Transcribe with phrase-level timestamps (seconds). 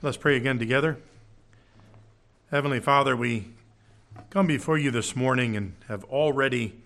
[0.00, 0.96] Let's pray again together.
[2.52, 3.48] Heavenly Father, we
[4.30, 6.76] come before you this morning and have already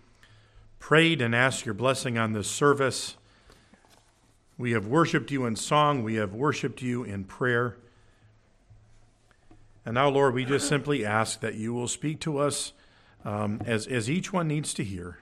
[0.79, 3.17] prayed and asked your blessing on this service.
[4.56, 7.77] We have worshiped you in song, we have worshiped you in prayer.
[9.85, 12.72] And now, Lord, we just simply ask that you will speak to us
[13.26, 15.19] um, as, as each one needs to hear.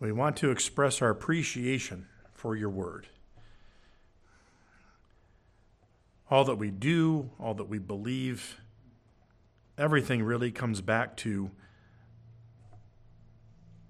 [0.00, 3.06] We want to express our appreciation for your word.
[6.34, 8.60] All that we do, all that we believe,
[9.78, 11.48] everything really comes back to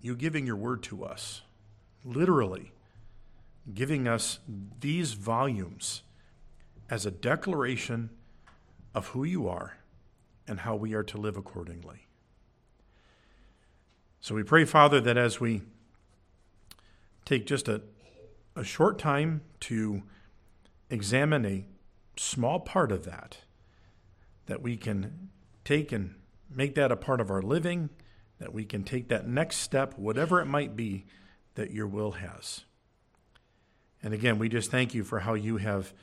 [0.02, 1.40] you giving your word to us,
[2.04, 2.70] literally
[3.72, 4.40] giving us
[4.80, 6.02] these volumes
[6.90, 8.10] as a declaration
[8.94, 9.78] of who you are
[10.46, 12.06] and how we are to live accordingly.
[14.20, 15.62] So we pray, Father, that as we
[17.24, 17.80] take just a,
[18.54, 20.02] a short time to
[20.90, 21.64] examine a
[22.16, 23.38] small part of that
[24.46, 25.30] that we can
[25.64, 26.14] take and
[26.54, 27.90] make that a part of our living,
[28.38, 31.06] that we can take that next step, whatever it might be
[31.54, 32.64] that your will has.
[34.02, 35.94] And again, we just thank you for how you have,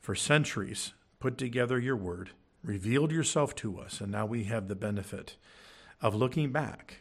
[0.00, 2.30] for centuries, put together your word,
[2.62, 5.36] revealed yourself to us, and now we have the benefit
[6.00, 7.00] of looking back,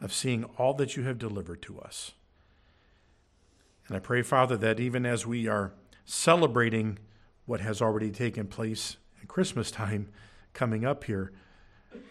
[0.00, 2.12] of seeing all that you have delivered to us.
[3.88, 5.72] And I pray, Father, that even as we are
[6.04, 6.98] celebrating
[7.46, 10.08] what has already taken place at Christmas time
[10.52, 11.32] coming up here,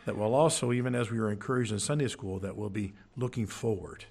[0.05, 3.45] that will also, even as we were encouraged in Sunday school, that we'll be looking
[3.45, 4.06] forward.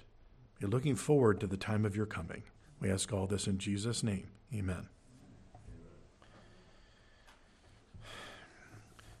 [0.59, 2.43] Be looking forward to the time of your coming.
[2.79, 4.27] We ask all this in Jesus' name.
[4.53, 4.87] Amen.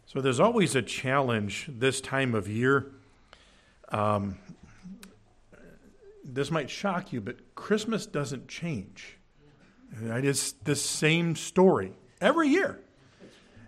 [0.05, 2.91] So there's always a challenge this time of year.
[3.89, 4.37] Um,
[6.23, 9.17] this might shock you, but Christmas doesn't change.
[10.01, 12.79] It's the same story every year.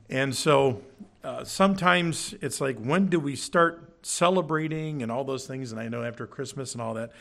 [0.09, 0.81] And so
[1.23, 5.71] uh, sometimes it's like, when do we start celebrating and all those things?
[5.71, 7.11] And I know after Christmas and all that,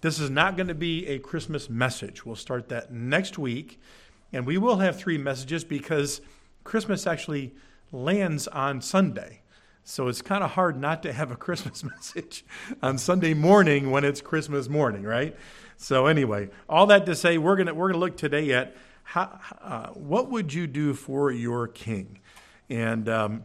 [0.00, 2.26] this is not going to be a Christmas message.
[2.26, 3.80] We'll start that next week.
[4.32, 6.20] And we will have three messages because
[6.64, 7.54] Christmas actually
[7.92, 9.40] lands on Sunday.
[9.84, 12.44] So it's kind of hard not to have a Christmas message
[12.82, 15.36] on Sunday morning when it's Christmas morning, right?
[15.76, 19.88] So anyway, all that to say, we're gonna we're gonna look today at how, uh,
[19.88, 22.20] what would you do for your king,
[22.70, 23.44] and um,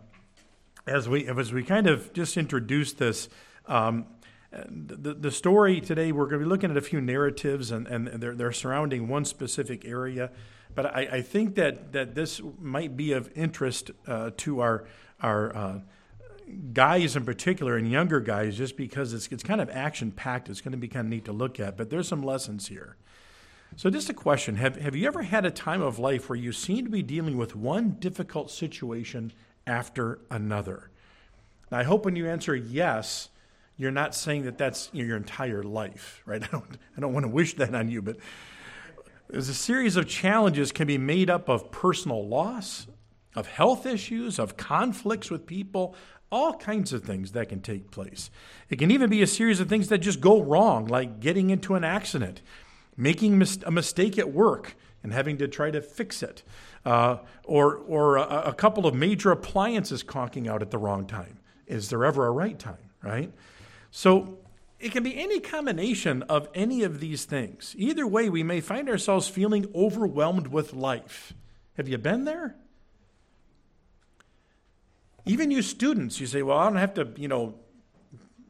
[0.88, 3.30] as we as we kind of just introduce this.
[3.66, 4.06] Um,
[4.52, 8.08] the, the story today, we're going to be looking at a few narratives, and, and
[8.08, 10.32] they're, they're surrounding one specific area.
[10.74, 14.86] But I, I think that, that this might be of interest uh, to our,
[15.22, 15.80] our uh,
[16.74, 20.50] guys in particular and younger guys just because it's, it's kind of action packed.
[20.50, 22.98] It's going to be kind of neat to look at, but there's some lessons here.
[23.76, 26.52] So, just a question have, have you ever had a time of life where you
[26.52, 29.32] seem to be dealing with one difficult situation
[29.68, 30.90] after another?
[31.72, 33.30] Now, I hope when you answer yes,
[33.78, 36.44] you're not saying that that's your entire life, right?
[36.48, 38.18] I don't, I don't want to wish that on you, but
[39.30, 42.88] there's a series of challenges can be made up of personal loss,
[43.36, 45.96] of health issues, of conflicts with people,
[46.32, 48.30] all kinds of things that can take place.
[48.70, 51.76] It can even be a series of things that just go wrong, like getting into
[51.76, 52.42] an accident,
[52.96, 56.44] making a mistake at work and having to try to fix it,
[56.86, 61.40] uh, or, or a, a couple of major appliances conking out at the wrong time.
[61.68, 63.32] Is there ever a right time, right?
[63.92, 64.40] So
[64.80, 67.76] it can be any combination of any of these things.
[67.78, 71.34] Either way, we may find ourselves feeling overwhelmed with life.
[71.78, 72.56] Have you been there?
[75.30, 77.54] Even you students, you say, well, I don't have to, you know,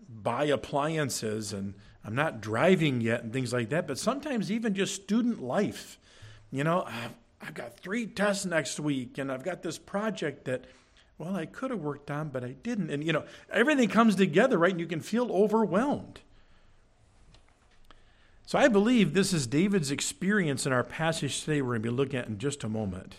[0.07, 1.73] buy appliances and
[2.05, 3.85] I'm not driving yet and things like that.
[3.85, 5.99] But sometimes even just student life,
[6.51, 10.63] you know, I've, I've got three tests next week and I've got this project that,
[11.17, 12.91] well, I could have worked on, but I didn't.
[12.91, 14.71] And, you know, everything comes together, right?
[14.71, 16.21] And you can feel overwhelmed.
[18.45, 21.95] So I believe this is David's experience in our passage today we're going to be
[21.97, 23.15] looking at in just a moment.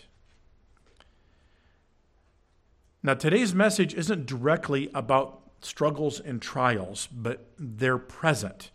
[3.03, 8.69] Now, today's message isn't directly about struggles and trials, but they're present.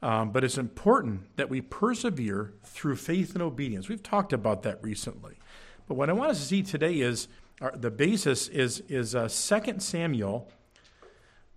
[0.00, 3.88] Um, but it's important that we persevere through faith and obedience.
[3.88, 5.38] We've talked about that recently.
[5.86, 7.28] But what I want us to see today is
[7.60, 10.50] our, the basis is, is uh, 2 Samuel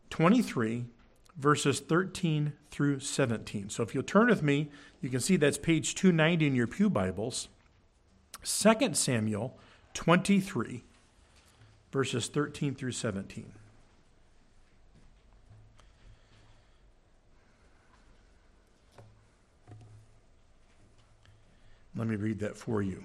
[0.10, 0.88] 23,
[1.38, 3.70] verses 13 through 17.
[3.70, 4.70] So if you'll turn with me,
[5.00, 7.48] you can see that's page 290 in your Pew Bibles.
[8.44, 9.58] 2 Samuel
[9.94, 10.84] 23
[11.92, 13.52] verses 13 through 17.
[21.96, 23.04] Let me read that for you.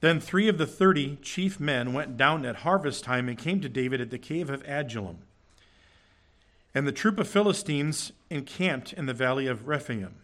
[0.00, 3.68] Then three of the thirty chief men went down at harvest time and came to
[3.68, 5.18] David at the cave of Adullam.
[6.74, 10.16] And the troop of Philistines encamped in the valley of Rephaim.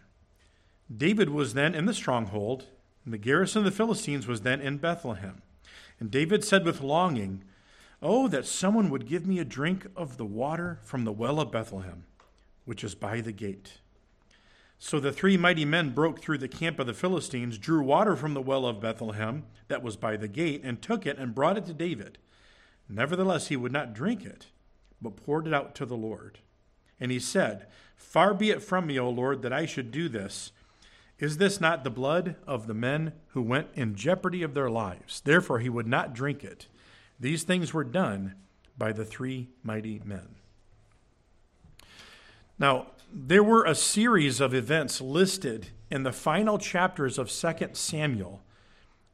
[0.94, 2.66] David was then in the stronghold,
[3.08, 5.40] and the garrison of the Philistines was then in Bethlehem.
[5.98, 7.42] And David said with longing,
[8.02, 11.50] Oh, that someone would give me a drink of the water from the well of
[11.50, 12.04] Bethlehem,
[12.66, 13.78] which is by the gate.
[14.78, 18.34] So the three mighty men broke through the camp of the Philistines, drew water from
[18.34, 21.64] the well of Bethlehem that was by the gate, and took it and brought it
[21.64, 22.18] to David.
[22.90, 24.48] Nevertheless, he would not drink it,
[25.00, 26.40] but poured it out to the Lord.
[27.00, 30.52] And he said, Far be it from me, O Lord, that I should do this.
[31.18, 35.20] Is this not the blood of the men who went in jeopardy of their lives?
[35.20, 36.68] Therefore, he would not drink it.
[37.18, 38.34] These things were done
[38.76, 40.36] by the three mighty men.
[42.58, 48.42] Now, there were a series of events listed in the final chapters of 2 Samuel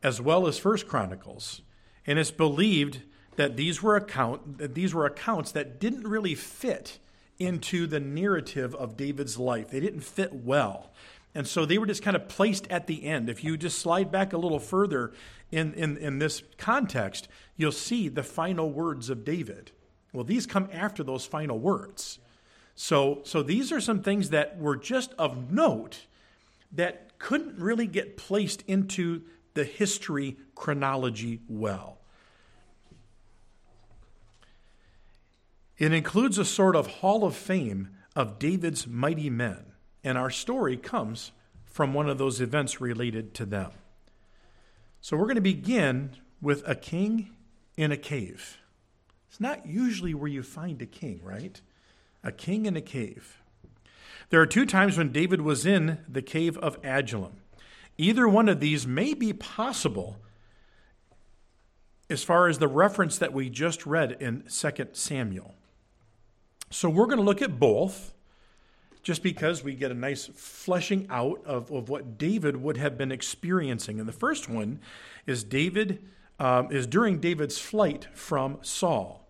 [0.03, 1.63] as well as 1 Chronicles,
[2.07, 3.01] and it's believed
[3.37, 6.99] that these were account that these were accounts that didn't really fit
[7.39, 9.71] into the narrative of David's life.
[9.71, 10.93] They didn't fit well.
[11.35, 13.29] And so they were just kind of placed at the end.
[13.29, 15.13] If you just slide back a little further
[15.51, 17.27] in, in, in this context,
[17.57, 19.73] you'll see the final words of David.
[20.13, 22.21] Well, these come after those final words.
[22.77, 26.07] So, so these are some things that were just of note
[26.73, 29.23] that couldn't really get placed into
[29.55, 31.99] the history chronology well.
[35.79, 39.65] It includes a sort of hall of fame of David's mighty men,
[40.05, 41.33] and our story comes
[41.65, 43.73] from one of those events related to them.
[45.01, 46.11] So we're going to begin
[46.41, 47.31] with a king
[47.77, 48.59] in a cave.
[49.29, 51.61] It's not usually where you find a king, right?
[52.25, 53.43] a king in a cave.
[54.31, 57.43] There are two times when David was in the cave of Adullam.
[57.99, 60.17] Either one of these may be possible
[62.09, 65.55] as far as the reference that we just read in 2 Samuel.
[66.71, 68.14] So we're going to look at both
[69.05, 73.13] just because we get a nice fleshing out of, of what David would have been
[73.13, 74.01] experiencing.
[74.01, 74.81] And the first one
[75.27, 76.03] is David
[76.41, 79.29] um, is during David's flight from Saul.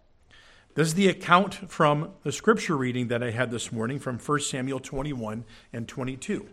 [0.75, 4.41] This is the account from the scripture reading that I had this morning from 1
[4.41, 6.49] Samuel 21 and 22.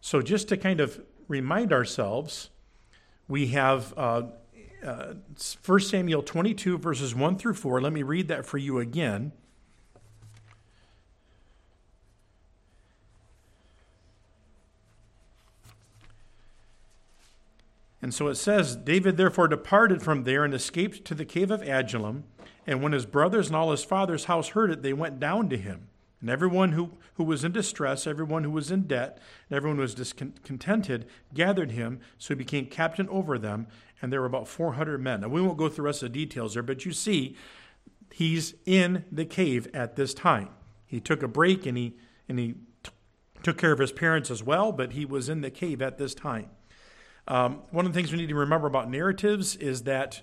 [0.00, 2.50] So, just to kind of remind ourselves,
[3.26, 4.22] we have uh,
[4.84, 5.14] uh,
[5.64, 7.80] 1 Samuel 22, verses 1 through 4.
[7.80, 9.32] Let me read that for you again.
[18.06, 21.60] And so it says David therefore departed from there and escaped to the cave of
[21.60, 22.22] Adullam.
[22.64, 25.56] And when his brothers and all his father's house heard it, they went down to
[25.56, 25.88] him.
[26.20, 29.18] And everyone who, who was in distress, everyone who was in debt,
[29.48, 33.66] and everyone who was discontented gathered him, so he became captain over them,
[34.00, 35.22] and there were about 400 men.
[35.22, 37.34] Now, we won't go through the rest of the details there, but you see,
[38.12, 40.50] he's in the cave at this time.
[40.86, 41.96] He took a break and he,
[42.28, 42.54] and he
[42.84, 42.92] t-
[43.42, 46.14] took care of his parents as well, but he was in the cave at this
[46.14, 46.50] time.
[47.28, 50.22] Um, one of the things we need to remember about narratives is that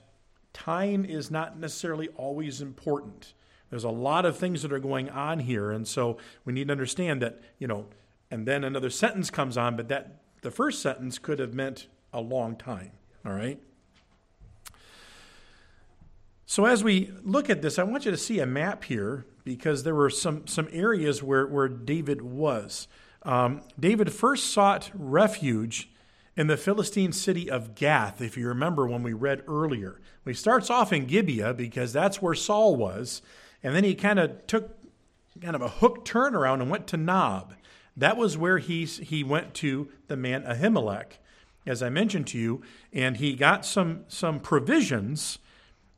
[0.54, 3.34] time is not necessarily always important.
[3.70, 6.72] There's a lot of things that are going on here, and so we need to
[6.72, 7.88] understand that, you know,
[8.30, 12.22] and then another sentence comes on, but that the first sentence could have meant a
[12.22, 12.92] long time.
[13.26, 13.60] All right?
[16.46, 19.84] So as we look at this, I want you to see a map here because
[19.84, 22.88] there were some, some areas where, where David was.
[23.24, 25.90] Um, David first sought refuge
[26.36, 30.00] in the Philistine city of Gath, if you remember when we read earlier.
[30.26, 33.22] He starts off in Gibeah because that's where Saul was,
[33.62, 34.78] and then he kind of took
[35.42, 37.54] kind of a hook turnaround and went to Nob.
[37.96, 41.18] That was where he, he went to the man Ahimelech,
[41.66, 42.62] as I mentioned to you,
[42.92, 45.40] and he got some, some provisions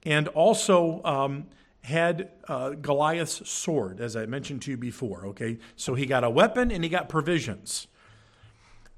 [0.03, 1.47] and also um,
[1.81, 5.25] had uh, Goliath's sword, as I mentioned to you before.
[5.27, 7.87] Okay, so he got a weapon and he got provisions.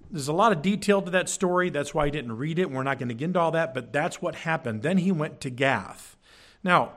[0.10, 1.70] There's a lot of detail to that story.
[1.70, 2.72] That's why I didn't read it.
[2.72, 4.82] We're not going to get into all that, but that's what happened.
[4.82, 6.16] Then he went to Gath.
[6.64, 6.94] Now,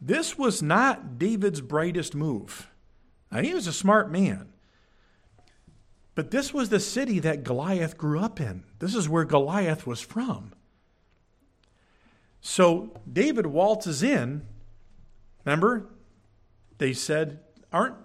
[0.00, 2.70] this was not David's brightest move.
[3.30, 4.52] Now, he was a smart man.
[6.14, 8.64] But this was the city that Goliath grew up in.
[8.78, 10.52] This is where Goliath was from.
[12.40, 14.46] So David waltzes in.
[15.44, 15.86] Remember?
[16.78, 17.40] They said,
[17.72, 17.96] Aren't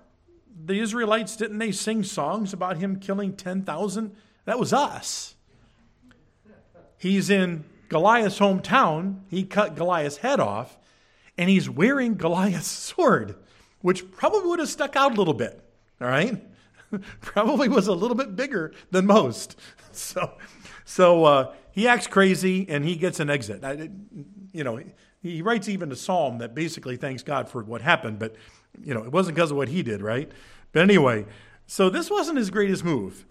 [0.66, 4.16] the Israelites, didn't they sing songs about him killing 10,000?
[4.46, 5.36] That was us.
[6.98, 9.22] He's in Goliath's hometown.
[9.30, 10.78] He cut Goliath's head off,
[11.38, 13.36] and he's wearing Goliath's sword,
[13.82, 15.64] which probably would have stuck out a little bit.
[16.00, 16.44] All right?
[17.22, 19.58] probably was a little bit bigger than most.
[19.94, 20.36] So,
[20.86, 23.62] so uh, he acts crazy and he gets an exit.
[23.62, 23.90] I,
[24.54, 24.82] you know,
[25.22, 28.38] he writes even a psalm that basically thanks God for what happened, but
[28.82, 30.32] you know, it wasn't because of what he did, right?
[30.72, 31.26] But anyway,
[31.68, 33.26] so this wasn't his greatest move.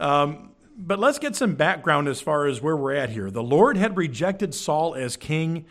[0.00, 3.30] Um, but let's get some background as far as where we're at here.
[3.30, 5.66] The Lord had rejected Saul as king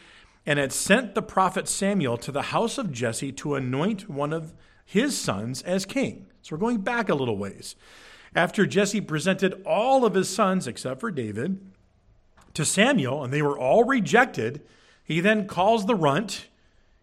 [0.46, 4.54] and had sent the prophet Samuel to the house of Jesse to anoint one of
[4.86, 6.28] his sons as king.
[6.42, 7.76] So we're going back a little ways.
[8.36, 11.60] After Jesse presented all of his sons, except for David,
[12.54, 14.62] to Samuel, and they were all rejected,
[15.04, 16.48] he then calls the runt.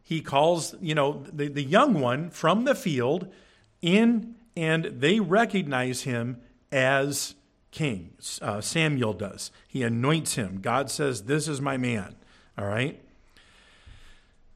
[0.03, 3.33] He calls, you know, the, the young one from the field
[3.81, 6.41] in, and they recognize him
[6.73, 7.35] as
[7.71, 8.15] king.
[8.41, 9.51] Uh, Samuel does.
[9.69, 10.61] He anoints him.
[10.61, 12.17] God says, This is my man.
[12.59, 13.03] All right?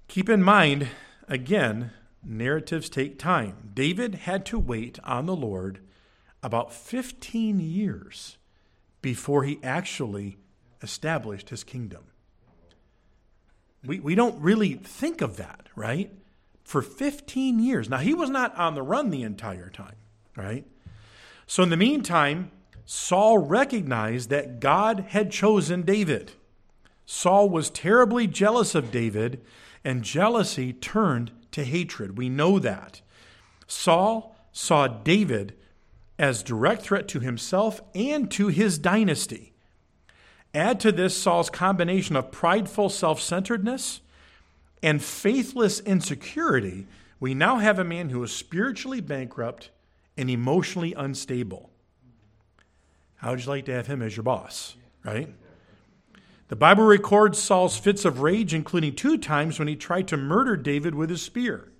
[0.08, 0.88] Keep in mind,
[1.28, 1.92] again,
[2.22, 3.70] narratives take time.
[3.72, 5.80] David had to wait on the Lord
[6.42, 8.36] about 15 years
[9.00, 10.38] before he actually
[10.82, 12.04] established his kingdom.
[13.84, 16.12] We, we don't really think of that, right?
[16.62, 17.88] For 15 years.
[17.88, 19.96] Now, he was not on the run the entire time,
[20.36, 20.64] right?
[21.46, 22.50] So, in the meantime,
[22.86, 26.32] Saul recognized that God had chosen David.
[27.06, 29.40] Saul was terribly jealous of David,
[29.84, 32.16] and jealousy turned to hatred.
[32.18, 33.00] We know that.
[33.66, 35.54] Saul saw David
[36.18, 39.52] as direct threat to himself and to his dynasty.
[40.54, 44.00] Add to this Saul's combination of prideful self centeredness
[44.82, 46.86] and faithless insecurity,
[47.18, 49.70] we now have a man who is spiritually bankrupt
[50.16, 51.70] and emotionally unstable.
[53.16, 55.34] How would you like to have him as your boss, right?
[56.48, 60.56] The Bible records Saul's fits of rage, including two times when he tried to murder
[60.56, 61.70] David with his spear.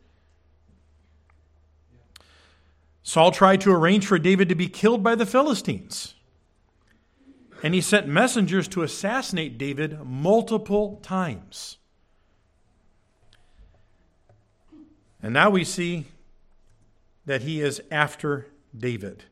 [3.03, 6.14] Saul tried to arrange for David to be killed by the Philistines.
[7.62, 11.76] And he sent messengers to assassinate David multiple times.
[15.23, 16.07] And now we see
[17.26, 19.25] that he is after David.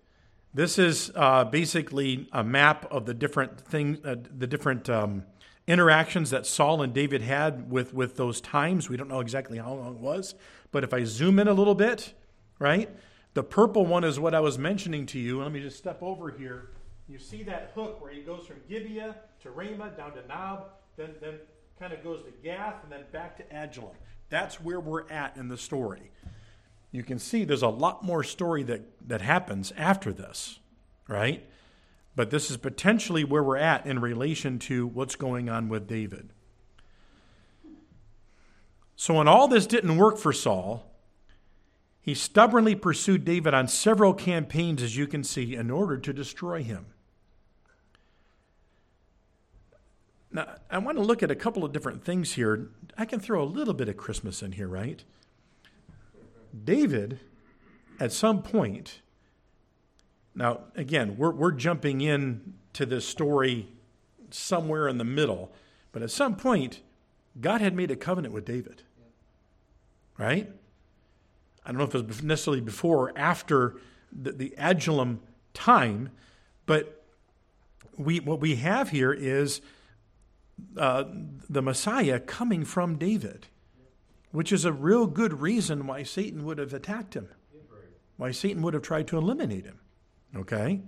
[0.54, 5.24] This is uh, basically a map of the different things, uh, the different um,
[5.66, 8.88] interactions that Saul and David had with, with those times.
[8.88, 10.34] We don't know exactly how long it was,
[10.70, 12.12] but if I zoom in a little bit,
[12.58, 12.90] right?
[13.34, 15.42] The purple one is what I was mentioning to you.
[15.42, 16.70] Let me just step over here.
[17.08, 21.10] You see that hook where he goes from Gibeah to Ramah down to Nob, then,
[21.20, 21.34] then
[21.80, 23.96] kind of goes to Gath, and then back to Adullam.
[24.28, 26.10] That's where we're at in the story
[26.92, 30.60] you can see there's a lot more story that, that happens after this,
[31.08, 31.44] right?
[32.14, 36.30] But this is potentially where we're at in relation to what's going on with David.
[38.94, 40.86] So, when all this didn't work for Saul,
[42.02, 46.62] he stubbornly pursued David on several campaigns, as you can see, in order to destroy
[46.62, 46.86] him.
[50.30, 52.70] Now, I want to look at a couple of different things here.
[52.98, 55.02] I can throw a little bit of Christmas in here, right?
[56.64, 57.20] David,
[57.98, 59.00] at some point,
[60.34, 63.68] now again, we're, we're jumping in to this story
[64.30, 65.52] somewhere in the middle,
[65.92, 66.80] but at some point,
[67.40, 68.82] God had made a covenant with David.
[70.18, 70.50] Right?
[71.64, 73.76] I don't know if it was necessarily before or after
[74.12, 75.20] the, the Adullam
[75.54, 76.10] time,
[76.66, 77.04] but
[77.96, 79.60] we, what we have here is
[80.76, 81.04] uh,
[81.48, 83.46] the Messiah coming from David
[84.32, 87.28] which is a real good reason why Satan would have attacked him,
[88.16, 89.78] why Satan would have tried to eliminate him.
[90.34, 90.80] Okay?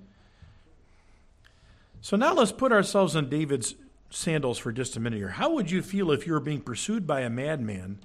[2.00, 3.74] So now let's put ourselves in David's
[4.10, 5.28] sandals for just a minute here.
[5.28, 8.00] How would you feel if you were being pursued by a madman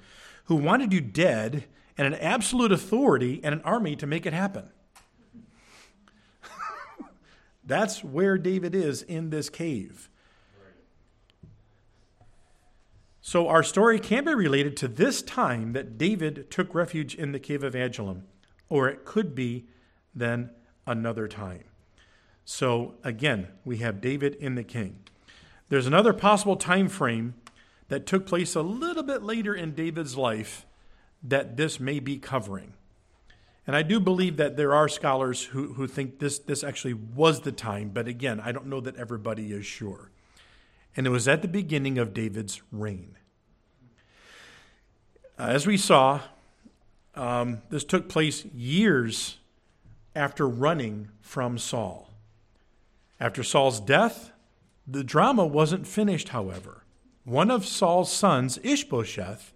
[0.46, 1.65] who wanted you dead
[1.98, 4.69] and an absolute authority and an army to make it happen?
[7.63, 10.10] That's where David is in this cave.
[13.29, 17.38] So our story can be related to this time that David took refuge in the
[17.38, 18.24] cave of Adullam,
[18.69, 19.67] or it could be
[20.15, 20.50] then
[20.88, 21.65] another time.
[22.43, 25.01] So again, we have David in the king.
[25.69, 27.36] There's another possible time frame
[27.89, 30.65] that took place a little bit later in David's life
[31.21, 32.74] that this may be covering.
[33.67, 37.41] And I do believe that there are scholars who, who think this, this actually was
[37.41, 40.09] the time, but again, I don't know that everybody is sure.
[40.98, 43.17] And it was at the beginning of David's reign.
[45.39, 46.19] Uh, as we saw,
[47.15, 49.38] um, this took place years
[50.13, 52.12] after running from Saul.
[53.22, 54.31] After Saul's death,
[54.86, 56.84] the drama wasn't finished, however.
[57.24, 59.53] One of Saul's sons, Ishbosheth,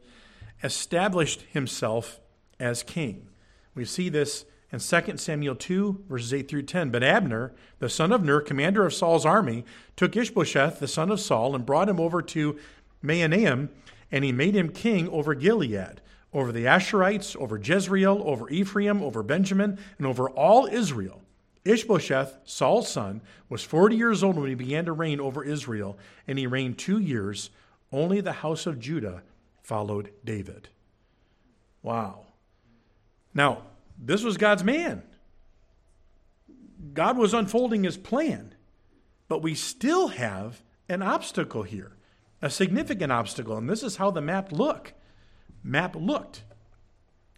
[0.64, 2.22] established himself
[2.62, 3.28] as king.
[3.76, 6.92] We see this in 2 Samuel 2, verses 8 through 10.
[6.92, 9.66] But Abner, the son of Ner, commander of Saul's army,
[9.98, 12.58] took Ishbosheth, the son of Saul, and brought him over to
[13.02, 13.70] Mahanaim,
[14.14, 16.00] and he made him king over Gilead,
[16.32, 21.20] over the Asherites, over Jezreel, over Ephraim, over Benjamin, and over all Israel.
[21.66, 26.38] Ishbosheth, Saul's son, was 40 years old when he began to reign over Israel, and
[26.38, 27.50] he reigned two years.
[27.92, 29.24] Only the house of Judah
[29.64, 30.70] followed David.
[31.82, 32.28] Wow.
[33.34, 33.64] Now,
[33.98, 35.02] this was God's man.
[36.94, 38.54] God was unfolding his plan.
[39.28, 41.94] But we still have an obstacle here,
[42.44, 43.58] a significant obstacle.
[43.58, 44.94] And this is how the map look.
[45.64, 46.44] Map looked.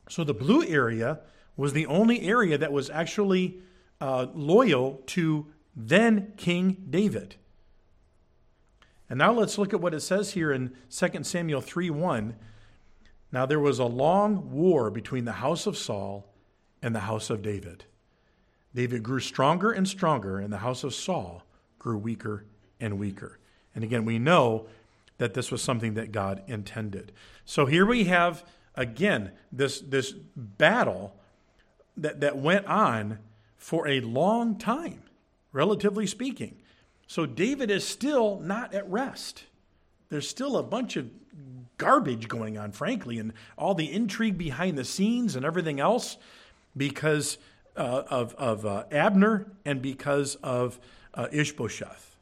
[0.09, 1.19] So the blue area
[1.55, 3.59] was the only area that was actually
[4.01, 5.45] uh, loyal to
[5.75, 7.35] then King David.
[9.07, 12.35] And now let's look at what it says here in 2 Samuel 3 1.
[13.31, 16.33] Now there was a long war between the house of Saul
[16.81, 17.85] and the house of David.
[18.73, 21.43] David grew stronger and stronger, and the house of Saul
[21.77, 22.45] grew weaker
[22.79, 23.37] and weaker.
[23.75, 24.67] And again, we know
[25.17, 27.11] that this was something that God intended.
[27.45, 28.43] So here we have
[28.75, 31.15] again this, this battle
[31.97, 33.19] that, that went on
[33.57, 35.03] for a long time,
[35.51, 36.61] relatively speaking.
[37.07, 39.45] So David is still not at rest.
[40.09, 41.09] There's still a bunch of
[41.77, 46.17] garbage going on, frankly, and all the intrigue behind the scenes and everything else
[46.75, 47.37] because
[47.75, 50.79] uh, of, of uh, Abner and because of
[51.13, 52.14] uh, Ishbosheth.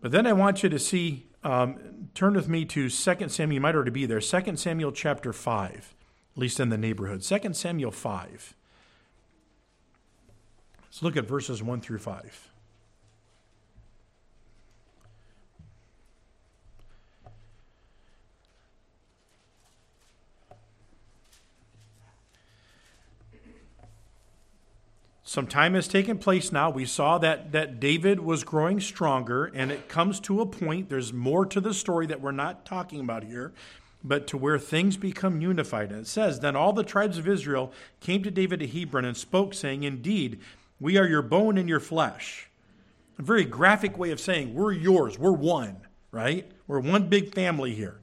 [0.00, 3.60] But then I want you to see, um, turn with me to 2 Samuel, you
[3.60, 5.94] might already be there, 2 Samuel chapter 5,
[6.34, 7.22] at least in the neighborhood.
[7.22, 8.54] 2 Samuel 5.
[10.84, 12.47] Let's look at verses 1 through 5.
[25.28, 26.70] Some time has taken place now.
[26.70, 31.12] We saw that, that David was growing stronger, and it comes to a point, there's
[31.12, 33.52] more to the story that we're not talking about here,
[34.02, 35.92] but to where things become unified.
[35.92, 39.14] And it says, Then all the tribes of Israel came to David at Hebron and
[39.14, 40.40] spoke, saying, Indeed,
[40.80, 42.48] we are your bone and your flesh.
[43.18, 45.76] A very graphic way of saying, We're yours, we're one,
[46.10, 46.50] right?
[46.66, 48.00] We're one big family here.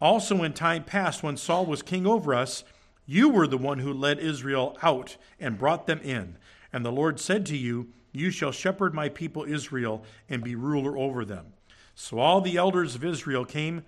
[0.00, 2.62] Also, in time past, when Saul was king over us,
[3.06, 6.36] you were the one who led Israel out and brought them in.
[6.72, 10.96] And the Lord said to you, You shall shepherd my people Israel and be ruler
[10.96, 11.52] over them.
[11.94, 13.84] So all the elders of Israel came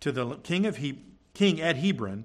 [0.00, 1.02] to the king of he-
[1.34, 2.24] king at Hebron,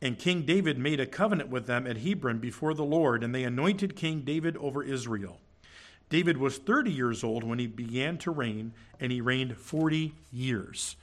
[0.00, 3.44] and King David made a covenant with them at Hebron before the Lord, and they
[3.44, 5.40] anointed King David over Israel.
[6.08, 10.96] David was 30 years old when he began to reign, and he reigned 40 years.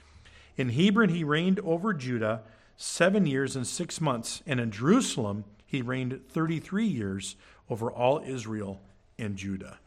[0.56, 2.42] In Hebron, he reigned over Judah
[2.82, 7.36] seven years and six months, and in Jerusalem he reigned 33 years
[7.70, 8.80] over all Israel
[9.20, 9.80] and Judah.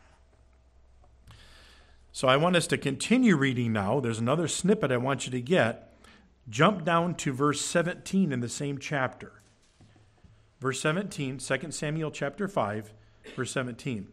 [2.13, 3.99] So I want us to continue reading now.
[3.99, 5.95] There's another snippet I want you to get.
[6.51, 9.33] Jump down to verse 17 in the same chapter.
[10.61, 12.93] Verse 17, 2 Samuel chapter 5,
[13.35, 14.09] verse 17.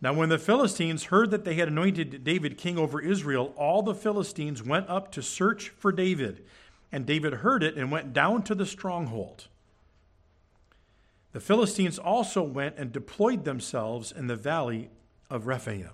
[0.00, 3.94] Now, when the Philistines heard that they had anointed David king over Israel, all the
[3.94, 6.44] Philistines went up to search for David.
[6.94, 9.48] And David heard it and went down to the stronghold.
[11.32, 14.90] The Philistines also went and deployed themselves in the valley
[15.28, 15.90] of Rephaim.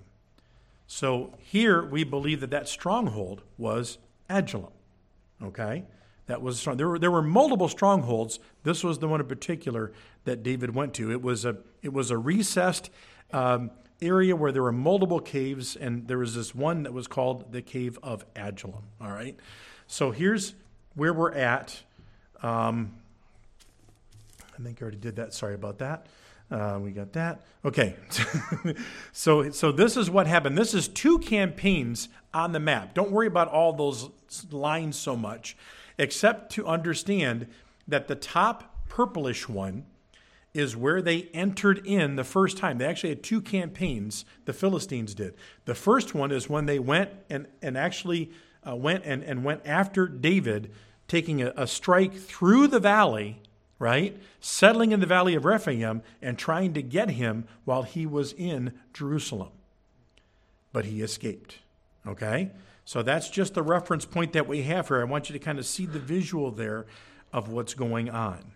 [0.87, 3.97] So here we believe that that stronghold was
[4.29, 4.75] Adullam.
[5.43, 5.85] Okay?
[6.27, 6.63] That was.
[6.63, 8.39] There were, there were multiple strongholds.
[8.65, 9.93] This was the one in particular
[10.25, 11.11] that David went to.
[11.11, 12.91] It was a, it was a recessed
[13.33, 13.71] um,
[14.03, 17.63] area where there were multiple caves, and there was this one that was called the
[17.63, 18.83] Cave of Adullam.
[19.01, 19.35] All right?
[19.87, 20.55] So here's
[20.95, 21.81] where we're at.
[22.43, 22.93] Um,
[24.59, 25.35] I think I already did that.
[25.35, 26.07] Sorry about that.
[26.51, 27.43] Uh, we got that.
[27.65, 27.95] Okay.
[29.13, 30.59] so, so this is what happened.
[30.59, 32.95] This is two campaigns on the map.
[32.95, 34.11] Don't worry about all those
[34.51, 35.57] lines so much,
[35.97, 37.47] except to understand
[37.87, 39.85] that the top purplish one
[40.53, 42.79] is where they entered in the first time.
[42.79, 45.35] They actually had two campaigns, the Philistines did.
[45.65, 48.33] The first one is when they went and, and actually
[48.67, 50.71] uh, went and, and went after David,
[51.09, 53.41] taking a, a strike through the valley,
[53.79, 54.17] right?
[54.41, 58.73] Settling in the valley of Rephaim and trying to get him while he was in
[58.93, 59.51] Jerusalem.
[60.73, 61.59] But he escaped,
[62.07, 62.51] okay?
[62.85, 65.01] So that's just the reference point that we have here.
[65.01, 66.87] I want you to kind of see the visual there
[67.33, 68.53] of what's going on.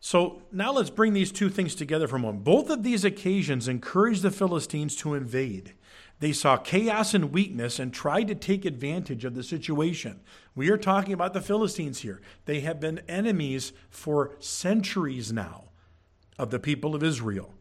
[0.00, 2.44] So now let's bring these two things together for a moment.
[2.44, 5.74] Both of these occasions encouraged the Philistines to invade.
[6.20, 10.20] They saw chaos and weakness and tried to take advantage of the situation.
[10.54, 12.20] We are talking about the Philistines here.
[12.44, 15.70] They have been enemies for centuries now
[16.38, 17.54] of the people of Israel.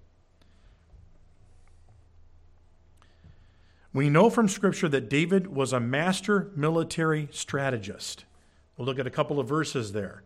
[3.93, 8.25] We know from Scripture that David was a master military strategist.
[8.77, 10.23] We'll look at a couple of verses there.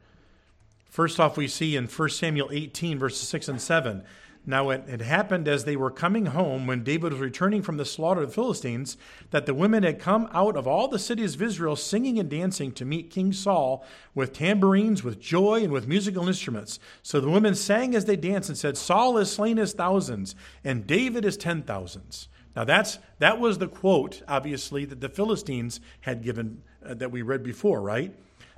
[0.89, 4.03] First off, we see in 1 Samuel 18, verses 6 and 7.
[4.45, 8.23] Now it happened as they were coming home when David was returning from the slaughter
[8.23, 8.97] of the Philistines
[9.31, 12.73] that the women had come out of all the cities of Israel singing and dancing
[12.73, 16.77] to meet King Saul with tambourines, with joy, and with musical instruments.
[17.01, 20.85] So the women sang as they danced and said, Saul has slain his thousands, and
[20.85, 22.27] David his ten thousands.
[22.53, 27.21] Now that's that was the quote, obviously, that the Philistines had given uh, that we
[27.21, 28.13] read before, right?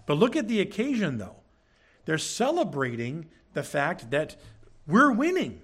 [0.07, 1.37] But look at the occasion, though.
[2.05, 4.35] They're celebrating the fact that
[4.87, 5.61] we're winning.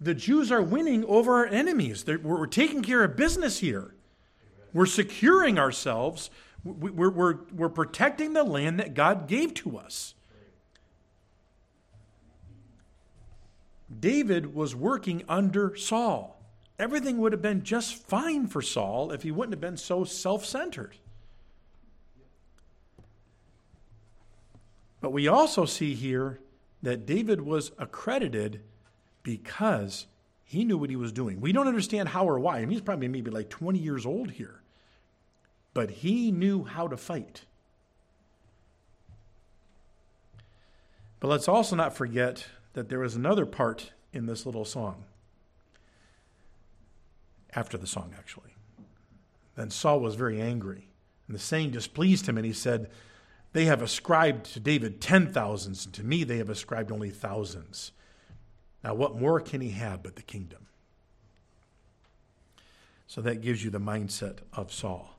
[0.00, 2.04] The Jews are winning over our enemies.
[2.04, 3.94] They're, we're taking care of business here.
[4.72, 6.30] We're securing ourselves.
[6.64, 10.14] We're, we're, we're protecting the land that God gave to us.
[14.00, 16.42] David was working under Saul.
[16.78, 20.44] Everything would have been just fine for Saul if he wouldn't have been so self
[20.44, 20.96] centered.
[25.00, 26.40] But we also see here
[26.82, 28.60] that David was accredited
[29.26, 30.06] because
[30.44, 31.40] he knew what he was doing.
[31.40, 32.58] We don't understand how or why.
[32.58, 34.60] I mean, he's probably maybe like 20 years old here.
[35.74, 37.42] But he knew how to fight.
[41.18, 45.02] But let's also not forget that there was another part in this little song.
[47.52, 48.54] After the song, actually.
[49.56, 50.86] Then Saul was very angry.
[51.26, 52.90] And the saying displeased him, and he said,
[53.54, 57.90] they have ascribed to David ten thousands, and to me they have ascribed only thousands.
[58.86, 60.68] Now, what more can he have but the kingdom?
[63.08, 65.18] So that gives you the mindset of Saul.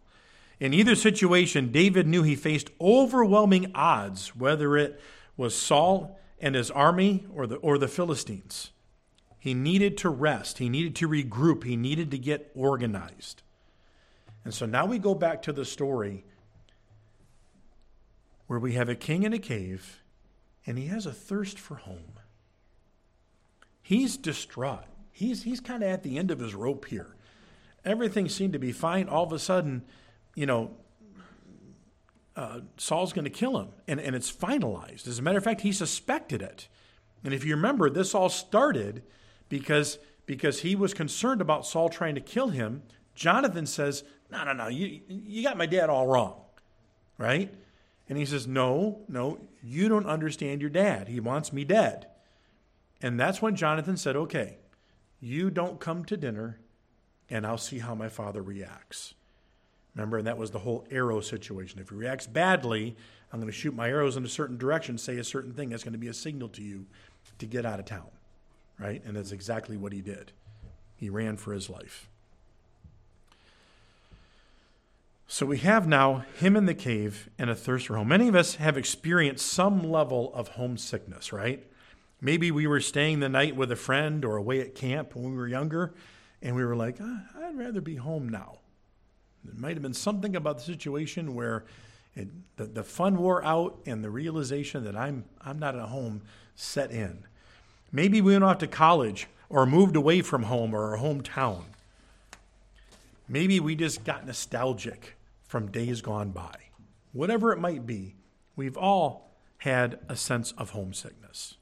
[0.58, 5.02] In either situation, David knew he faced overwhelming odds, whether it
[5.36, 8.72] was Saul and his army or the, or the Philistines.
[9.38, 13.44] He needed to rest, he needed to regroup, he needed to get organized.
[14.46, 16.24] And so now we go back to the story
[18.48, 20.02] where we have a king in a cave
[20.66, 22.14] and he has a thirst for home.
[23.88, 24.84] He's distraught.
[25.14, 27.16] He's, he's kind of at the end of his rope here.
[27.86, 29.08] Everything seemed to be fine.
[29.08, 29.86] All of a sudden,
[30.36, 30.72] you know,
[32.36, 35.08] uh, Saul's going to kill him, and, and it's finalized.
[35.08, 36.68] As a matter of fact, he suspected it.
[37.24, 39.04] And if you remember, this all started
[39.48, 42.84] because, because he was concerned about Saul trying to kill him.
[43.16, 46.42] Jonathan says, No, no, no, you, you got my dad all wrong,
[47.18, 47.54] right?
[48.10, 51.08] And he says, No, no, you don't understand your dad.
[51.08, 52.08] He wants me dead.
[53.02, 54.58] And that's when Jonathan said, Okay,
[55.20, 56.60] you don't come to dinner,
[57.30, 59.14] and I'll see how my father reacts.
[59.96, 61.80] Remember, and that was the whole arrow situation.
[61.80, 62.96] If he reacts badly,
[63.32, 65.70] I'm going to shoot my arrows in a certain direction, say a certain thing.
[65.70, 66.86] That's going to be a signal to you
[67.40, 68.08] to get out of town.
[68.80, 69.04] Right?
[69.06, 70.32] And that's exactly what he did.
[70.96, 72.10] He ran for his life.
[75.28, 78.08] So we have now him in the cave and a thirst for home.
[78.08, 81.66] Many of us have experienced some level of homesickness, right?
[82.20, 85.38] Maybe we were staying the night with a friend or away at camp when we
[85.38, 85.94] were younger,
[86.42, 88.60] and we were like, oh, I'd rather be home now.
[89.44, 91.66] There might have been something about the situation where
[92.16, 92.28] it,
[92.58, 96.24] the, the fun wore out and the realization that I'm, I'm not at home
[96.56, 97.24] set in.
[97.92, 101.64] Maybe we went off to college or moved away from home or our hometown.
[103.30, 106.56] Maybe we just got nostalgic from days gone by.
[107.14, 108.16] Whatever it might be,
[108.56, 111.57] we've all had a sense of homesickness.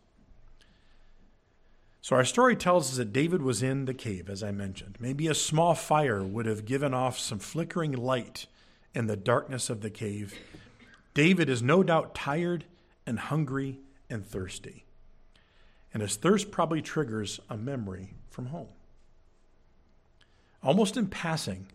[2.05, 4.97] So, our story tells us that David was in the cave, as I mentioned.
[4.99, 8.45] Maybe a small fire would have given off some flickering light
[8.93, 10.35] in the darkness of the cave.
[11.15, 12.65] David is no doubt tired
[13.07, 14.85] and hungry and thirsty.
[15.95, 18.69] And his thirst probably triggers a memory from home.
[20.61, 21.71] Almost in passing,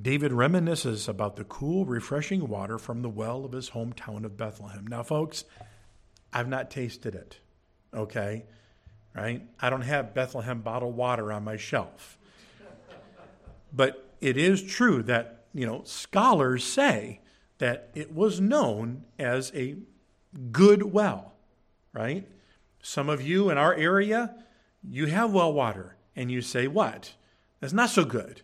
[0.00, 4.86] David reminisces about the cool, refreshing water from the well of his hometown of Bethlehem.
[4.86, 5.42] Now, folks,
[6.32, 7.40] I've not tasted it,
[7.92, 8.44] okay?
[9.18, 9.42] Right?
[9.60, 12.16] I don't have Bethlehem bottled water on my shelf.
[13.72, 17.20] But it is true that, you know, scholars say
[17.58, 19.76] that it was known as a
[20.52, 21.34] good well,
[21.92, 22.28] right?
[22.80, 24.36] Some of you in our area,
[24.88, 27.14] you have well water, and you say, what?
[27.58, 28.42] That's not so good.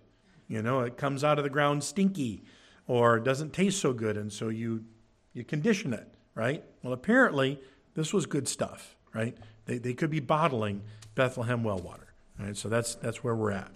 [0.48, 2.42] You know, it comes out of the ground stinky
[2.88, 4.84] or doesn't taste so good, and so you
[5.32, 6.64] you condition it, right?
[6.82, 7.60] Well, apparently
[7.94, 8.96] this was good stuff.
[9.14, 9.38] right?
[9.66, 10.83] They, they could be bottling
[11.14, 12.07] Bethlehem well water.
[12.38, 12.57] Right?
[12.57, 13.70] So that's, that's where we're at.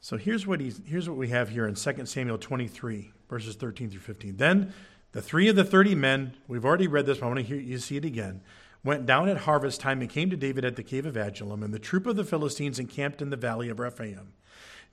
[0.00, 3.90] So here's what, he's, here's what we have here in 2 Samuel 23, verses 13
[3.90, 4.36] through 15.
[4.36, 4.74] Then
[5.12, 7.56] the three of the 30 men, we've already read this, but I want to hear
[7.56, 8.40] you see it again,
[8.82, 11.72] went down at harvest time and came to David at the cave of Adullam, and
[11.72, 14.32] the troop of the Philistines encamped in the valley of Rephaim.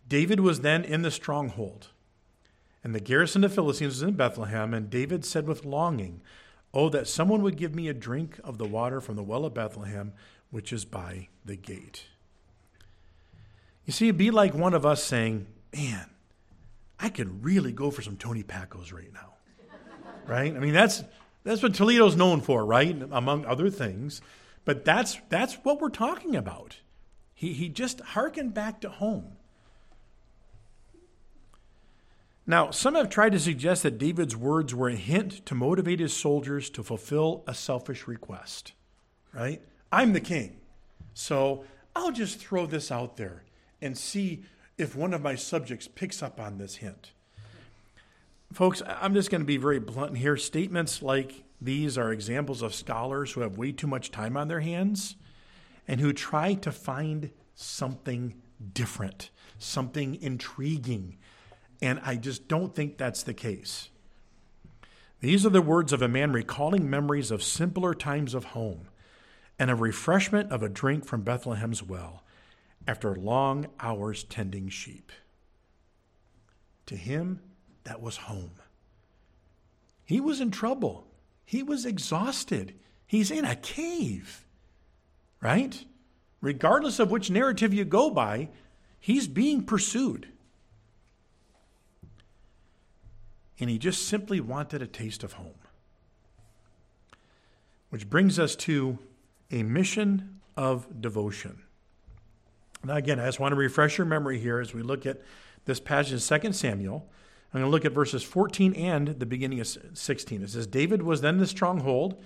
[0.08, 1.88] David was then in the stronghold,
[2.84, 6.21] and the garrison of Philistines was in Bethlehem, and David said with longing,
[6.73, 9.53] Oh, that someone would give me a drink of the water from the well of
[9.53, 10.13] Bethlehem,
[10.51, 12.05] which is by the gate.
[13.86, 16.10] You see, it'd be like one of us saying, Man,
[16.99, 19.34] I could really go for some Tony Packo's right now.
[20.27, 20.55] right?
[20.55, 21.03] I mean, that's,
[21.43, 22.95] that's what Toledo's known for, right?
[23.12, 24.21] Among other things.
[24.65, 26.77] But that's, that's what we're talking about.
[27.34, 29.38] He, he just hearkened back to home.
[32.49, 36.17] Now, some have tried to suggest that David's words were a hint to motivate his
[36.17, 38.73] soldiers to fulfill a selfish request,
[39.31, 39.62] right?
[39.91, 40.57] I'm the king,
[41.13, 41.63] so
[41.95, 43.43] I'll just throw this out there
[43.83, 44.45] and see
[44.79, 47.12] if one of my subjects picks up on this hint.
[48.51, 50.35] Folks, I'm just going to be very blunt here.
[50.35, 54.62] Statements like these are examples of scholars who have way too much time on their
[54.62, 55.17] hands
[55.88, 58.41] and who try to find something
[58.73, 61.19] different, something intriguing,
[61.81, 63.89] and I just don't think that's the case.
[65.21, 68.87] These are the words of a man recalling memories of simpler times of home
[69.57, 72.23] and a refreshment of a drink from Bethlehem's well
[72.87, 75.11] after long hours tending sheep.
[76.85, 77.41] To him,
[77.83, 78.51] that was home.
[80.05, 81.05] He was in trouble.
[81.45, 82.73] He was exhausted.
[83.05, 84.45] He's in a cave,
[85.41, 85.83] right?
[86.41, 88.49] Regardless of which narrative you go by,
[88.99, 90.29] he's being pursued.
[93.60, 95.56] And he just simply wanted a taste of home.
[97.89, 99.00] Which brings us to
[99.52, 101.63] a mission of devotion.
[102.84, 105.22] Now, again, I just want to refresh your memory here as we look at
[105.65, 107.10] this passage in 2 Samuel.
[107.54, 110.43] I'm going to look at verses 14 and the beginning of 16.
[110.43, 112.22] It says, David was then in the stronghold,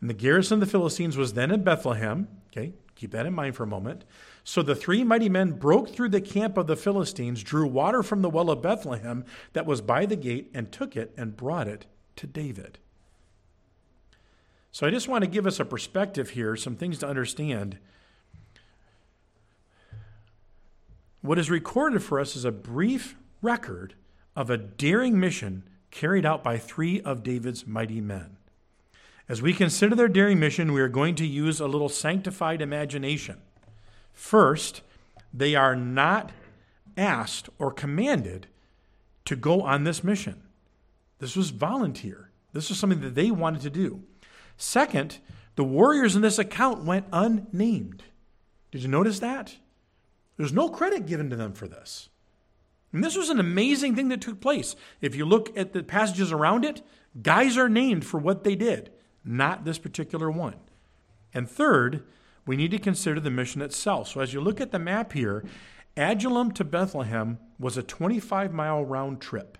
[0.00, 2.28] and the garrison of the Philistines was then in Bethlehem.
[2.52, 4.04] Okay, keep that in mind for a moment.
[4.48, 8.22] So the three mighty men broke through the camp of the Philistines, drew water from
[8.22, 11.84] the well of Bethlehem that was by the gate, and took it and brought it
[12.16, 12.78] to David.
[14.72, 17.76] So I just want to give us a perspective here, some things to understand.
[21.20, 23.96] What is recorded for us is a brief record
[24.34, 28.38] of a daring mission carried out by three of David's mighty men.
[29.28, 33.42] As we consider their daring mission, we are going to use a little sanctified imagination.
[34.18, 34.82] First,
[35.32, 36.32] they are not
[36.96, 38.48] asked or commanded
[39.26, 40.42] to go on this mission.
[41.20, 42.32] This was volunteer.
[42.52, 44.02] This was something that they wanted to do.
[44.56, 45.18] Second,
[45.54, 48.02] the warriors in this account went unnamed.
[48.72, 49.54] Did you notice that?
[50.36, 52.08] There's no credit given to them for this.
[52.92, 54.74] And this was an amazing thing that took place.
[55.00, 56.82] If you look at the passages around it,
[57.22, 58.90] guys are named for what they did,
[59.24, 60.56] not this particular one.
[61.32, 62.02] And third,
[62.48, 64.08] we need to consider the mission itself.
[64.08, 65.44] So as you look at the map here,
[65.98, 69.58] Adullam to Bethlehem was a 25 mile round trip.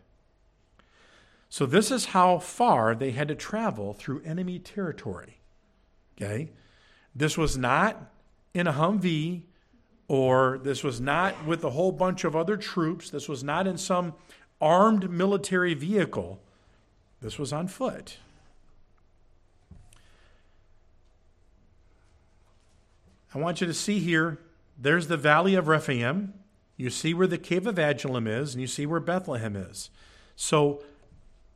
[1.50, 5.40] So this is how far they had to travel through enemy territory.
[6.16, 6.50] Okay?
[7.14, 8.10] This was not
[8.54, 9.42] in a Humvee
[10.08, 13.10] or this was not with a whole bunch of other troops.
[13.10, 14.14] This was not in some
[14.62, 16.40] armed military vehicle.
[17.20, 18.16] This was on foot.
[23.34, 24.38] I want you to see here,
[24.78, 26.34] there's the valley of Rephaim.
[26.76, 29.90] You see where the cave of Adullam is, and you see where Bethlehem is.
[30.36, 30.82] So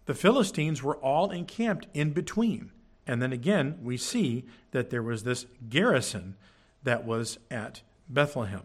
[0.06, 2.72] the Philistines were all encamped in between.
[3.06, 6.36] And then again, we see that there was this garrison
[6.82, 8.64] that was at Bethlehem.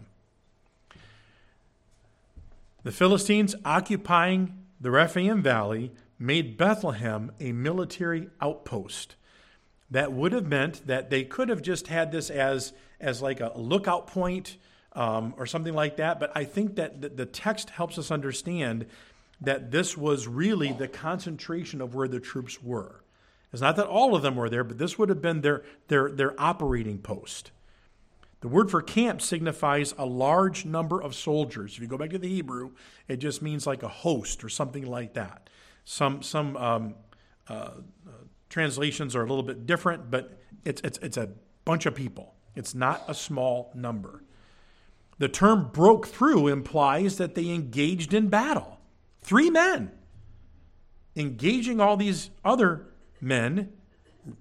[2.84, 9.16] The Philistines occupying the Rephaim Valley made Bethlehem a military outpost.
[9.92, 13.52] That would have meant that they could have just had this as as like a
[13.56, 14.58] lookout point
[14.94, 16.20] um, or something like that.
[16.20, 18.88] But I think that the text helps us understand
[19.42, 23.04] that this was really the concentration of where the troops were.
[23.54, 26.12] It's not that all of them were there, but this would have been their, their,
[26.12, 27.52] their operating post.
[28.42, 31.74] The word for camp signifies a large number of soldiers.
[31.76, 32.72] If you go back to the Hebrew,
[33.08, 35.50] it just means like a host or something like that.
[35.86, 36.96] Some, some um,
[37.48, 37.72] uh,
[38.50, 41.30] translations are a little bit different, but it's, it's, it's a
[41.66, 42.36] bunch of people.
[42.56, 44.24] It's not a small number.
[45.20, 48.80] The term broke through implies that they engaged in battle.
[49.22, 49.92] Three men
[51.16, 52.86] engaging all these other
[53.20, 53.74] men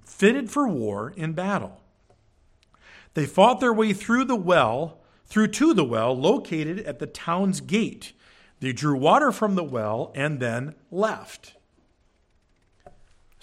[0.05, 1.81] fitted for war in battle.
[3.15, 7.61] They fought their way through the well, through to the well located at the town's
[7.61, 8.13] gate.
[8.61, 11.55] They drew water from the well and then left.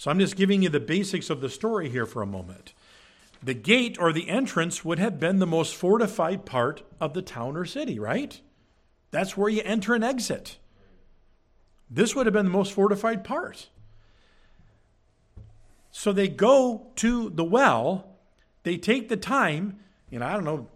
[0.03, 2.73] So I'm just giving you the basics of the story here for a moment.
[3.41, 7.55] The gate or the entrance would have been the most fortified part of the town
[7.55, 8.41] or city, right?
[9.11, 10.57] That's where you enter and exit.
[11.89, 13.69] This would have been the most fortified part.
[15.89, 18.17] So they go to the well,
[18.63, 20.67] they take the time, you know, I don't know,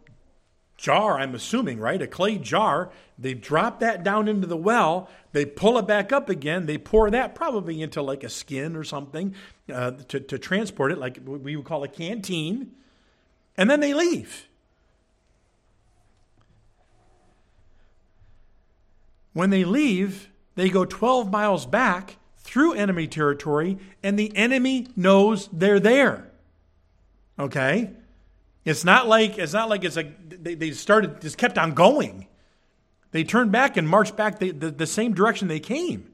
[0.77, 2.01] jar, I'm assuming, right?
[2.01, 2.91] A clay jar.
[3.17, 5.09] They drop that down into the well.
[5.33, 6.67] They pull it back up again.
[6.67, 9.33] They pour that probably into like a skin or something
[9.73, 12.71] uh, to, to transport it, like we would call a canteen.
[13.57, 14.47] And then they leave.
[19.33, 25.49] When they leave, they go 12 miles back through enemy territory, and the enemy knows
[25.51, 26.31] they're there.
[27.37, 27.91] Okay?
[28.67, 32.27] It's not like it's not like it's like they, they started just kept on going.
[33.11, 36.11] They turned back and marched back the, the, the same direction they came.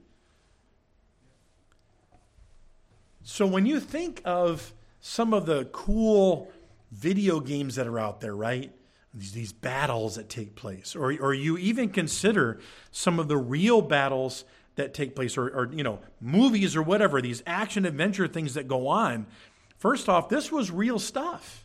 [3.24, 6.52] So when you think of some of the cool
[6.92, 8.72] video games that are out there, right?
[9.16, 12.60] These, these battles that take place, or, or you even consider
[12.92, 17.20] some of the real battles that take place, or, or you know, movies or whatever,
[17.20, 19.26] these action adventure things that go on.
[19.80, 21.63] First off, this was real stuff.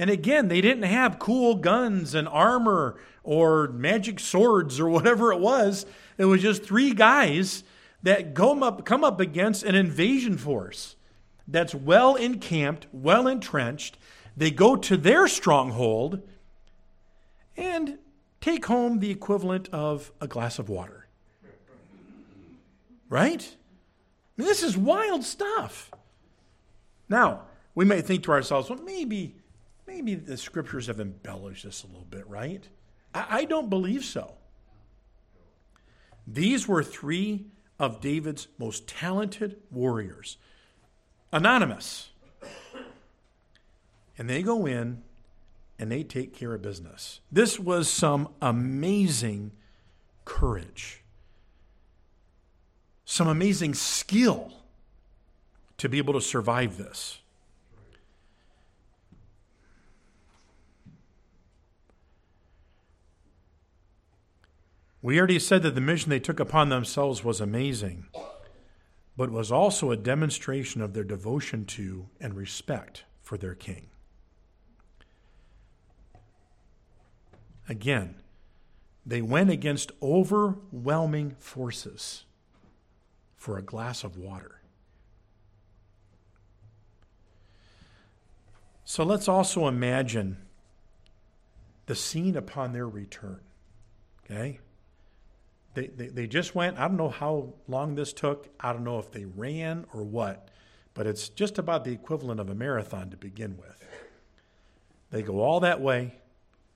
[0.00, 5.40] And again, they didn't have cool guns and armor or magic swords or whatever it
[5.40, 5.84] was.
[6.16, 7.64] It was just three guys
[8.02, 10.96] that come up, come up against an invasion force
[11.46, 13.98] that's well encamped, well entrenched.
[14.34, 16.26] They go to their stronghold
[17.54, 17.98] and
[18.40, 21.08] take home the equivalent of a glass of water.
[23.10, 23.54] Right?
[24.38, 25.90] this is wild stuff.
[27.10, 27.42] Now,
[27.74, 29.34] we may think to ourselves, well, maybe
[29.90, 32.68] maybe the scriptures have embellished this a little bit, right?
[33.12, 34.34] I, I don't believe so.
[36.26, 37.46] These were three
[37.78, 40.36] of David's most talented warriors,
[41.32, 42.10] anonymous.
[44.16, 45.02] And they go in
[45.78, 47.20] and they take care of business.
[47.32, 49.50] This was some amazing
[50.24, 51.02] courage,
[53.04, 54.52] some amazing skill
[55.78, 57.18] to be able to survive this.
[65.02, 68.06] We already said that the mission they took upon themselves was amazing,
[69.16, 73.88] but was also a demonstration of their devotion to and respect for their king.
[77.68, 78.16] Again,
[79.06, 82.24] they went against overwhelming forces
[83.36, 84.60] for a glass of water.
[88.84, 90.36] So let's also imagine
[91.86, 93.40] the scene upon their return.
[94.24, 94.58] Okay?
[95.74, 98.48] They, they, they just went, I don't know how long this took.
[98.58, 100.48] I don't know if they ran or what,
[100.94, 103.84] but it's just about the equivalent of a marathon to begin with.
[105.10, 106.14] They go all that way.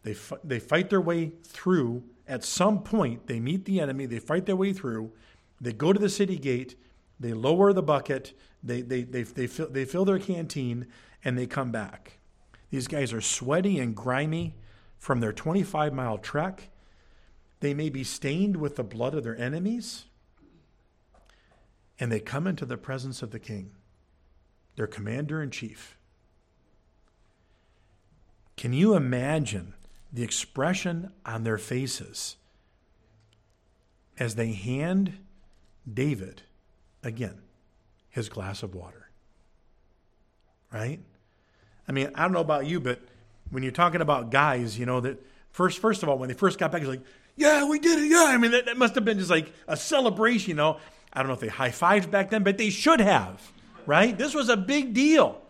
[0.02, 2.04] They, they fight their way through.
[2.28, 4.07] At some point, they meet the enemy.
[4.07, 5.12] They fight their way through.
[5.61, 6.76] They go to the city gate.
[7.18, 8.37] They lower the bucket.
[8.62, 10.87] They, they, they, they, fill, they fill their canteen
[11.24, 12.18] and they come back.
[12.70, 14.57] These guys are sweaty and grimy
[14.98, 16.70] from their 25 mile trek.
[17.64, 20.05] They may be stained with the blood of their enemies,
[21.98, 23.70] and they come into the presence of the king,
[24.77, 25.96] their commander in chief.
[28.59, 29.72] Can you imagine
[30.12, 32.37] the expression on their faces
[34.18, 35.14] as they hand
[35.90, 36.42] David,
[37.03, 37.40] again,
[38.11, 39.09] his glass of water?
[40.70, 41.00] Right?
[41.88, 43.00] I mean, I don't know about you, but
[43.48, 46.59] when you're talking about guys, you know, that first, first of all, when they first
[46.59, 47.00] got back, he's like,
[47.37, 48.11] yeah, we did it.
[48.11, 48.25] Yeah.
[48.27, 50.79] I mean, that, that must have been just like a celebration, you know.
[51.12, 53.53] I don't know if they high fived back then, but they should have,
[53.87, 54.16] right?
[54.16, 55.40] This was a big deal.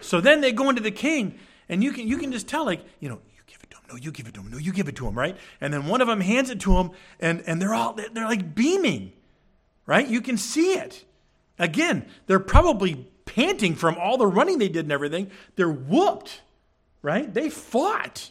[0.00, 2.80] So then they go into the king, and you can you can just tell, like,
[3.00, 4.72] you know, you give it to him, no, you give it to him, no, you
[4.72, 5.36] give it to him, right?
[5.60, 8.54] And then one of them hands it to him, and and they're all they're like
[8.54, 9.12] beaming,
[9.86, 10.06] right?
[10.06, 11.04] You can see it.
[11.58, 15.30] Again, they're probably panting from all the running they did and everything.
[15.56, 16.40] They're whooped,
[17.02, 17.32] right?
[17.32, 18.30] They fought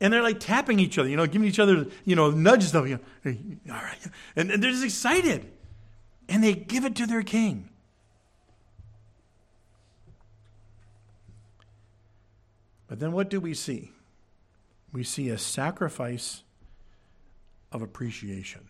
[0.00, 2.86] and they're like tapping each other, you know, giving each other, you know, nudges them.
[2.86, 2.98] You
[3.70, 3.98] all right,
[4.36, 5.50] and, and they're just excited,
[6.28, 7.68] and they give it to their king.
[12.86, 13.90] But then what do we see?
[14.92, 16.42] We see a sacrifice
[17.72, 18.68] of appreciation.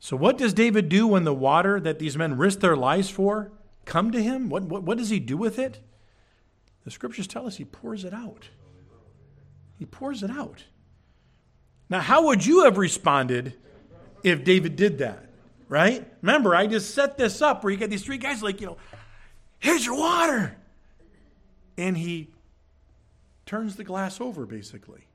[0.00, 3.52] So, what does David do when the water that these men risk their lives for
[3.84, 4.48] come to him?
[4.48, 5.78] What, what, what does he do with it?
[6.84, 8.48] The scriptures tell us he pours it out.
[9.82, 10.62] He pours it out.
[11.90, 13.54] Now, how would you have responded
[14.22, 15.26] if David did that?
[15.68, 16.08] Right?
[16.22, 18.76] Remember, I just set this up where you get these three guys like, you know,
[19.58, 20.56] here's your water.
[21.76, 22.30] And he
[23.44, 25.08] turns the glass over, basically.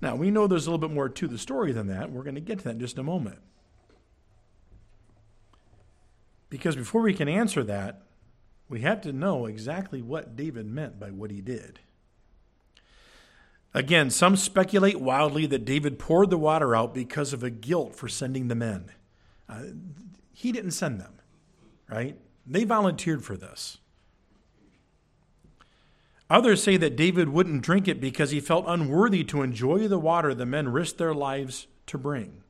[0.00, 2.12] Now, we know there's a little bit more to the story than that.
[2.12, 3.40] We're going to get to that in just a moment.
[6.50, 8.02] Because before we can answer that,
[8.68, 11.80] we have to know exactly what David meant by what he did.
[13.74, 18.08] Again, some speculate wildly that David poured the water out because of a guilt for
[18.08, 18.90] sending the men.
[19.48, 19.62] Uh,
[20.32, 21.14] he didn't send them,
[21.88, 22.16] right?
[22.46, 23.78] They volunteered for this.
[26.30, 30.34] Others say that David wouldn't drink it because he felt unworthy to enjoy the water
[30.34, 32.42] the men risked their lives to bring.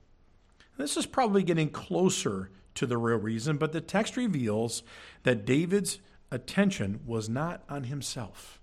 [0.77, 4.83] This is probably getting closer to the real reason, but the text reveals
[5.25, 5.99] that David's
[6.31, 8.61] attention was not on himself.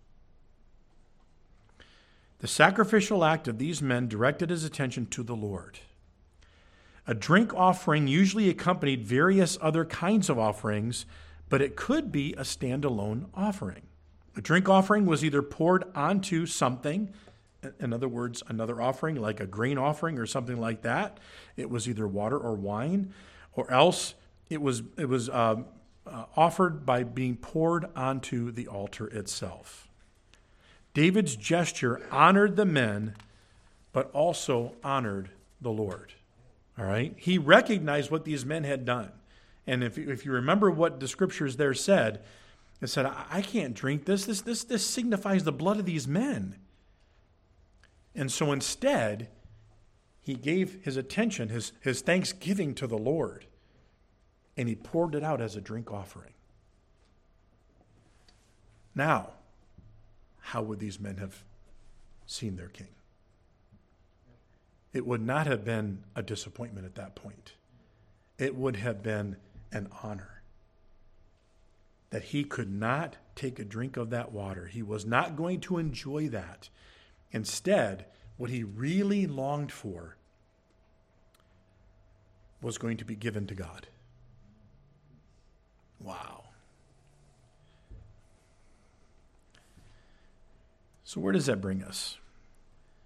[2.40, 5.80] The sacrificial act of these men directed his attention to the Lord.
[7.08, 11.06] A drink offering usually accompanied various other kinds of offerings,
[11.50, 13.84] but it could be a standalone offering.
[14.36, 17.14] A drink offering was either poured onto something,
[17.80, 21.20] in other words, another offering, like a grain offering or something like that.
[21.56, 23.14] It was either water or wine,
[23.54, 24.16] or else
[24.50, 25.64] it was, it was uh,
[26.08, 29.88] uh, offered by being poured onto the altar itself.
[30.94, 33.16] David's gesture honored the men,
[33.92, 35.30] but also honored
[35.62, 36.14] the Lord.
[36.78, 37.14] All right?
[37.18, 39.12] He recognized what these men had done.
[39.68, 42.22] And if, if you remember what the scriptures there said,
[42.82, 44.26] it said, I can't drink this.
[44.26, 44.64] This, this.
[44.64, 46.56] this signifies the blood of these men.
[48.14, 49.30] And so instead,
[50.22, 53.46] he gave his attention, his, his thanksgiving to the Lord,
[54.58, 56.34] and he poured it out as a drink offering.
[58.94, 59.32] Now,
[60.40, 61.44] how would these men have
[62.26, 62.88] seen their king?
[64.94, 67.54] It would not have been a disappointment at that point.
[68.38, 69.36] It would have been
[69.72, 70.42] an honor
[72.12, 74.68] that he could not take a drink of that water.
[74.68, 76.70] He was not going to enjoy that.
[77.32, 78.06] Instead,
[78.38, 80.16] what he really longed for
[82.62, 83.88] was going to be given to God.
[86.06, 86.44] Wow.
[91.04, 92.18] So, where does that bring us?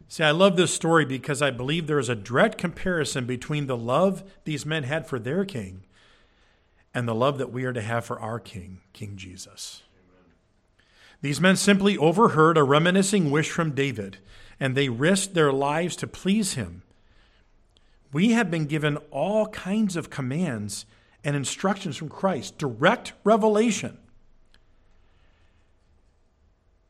[0.09, 3.77] See, I love this story because I believe there is a direct comparison between the
[3.77, 5.83] love these men had for their king
[6.93, 9.83] and the love that we are to have for our King, King Jesus.
[11.21, 14.17] These men simply overheard a reminiscing wish from David,
[14.59, 16.81] and they risked their lives to please him.
[18.11, 20.85] We have been given all kinds of commands
[21.23, 23.97] and instructions from Christ, direct revelation.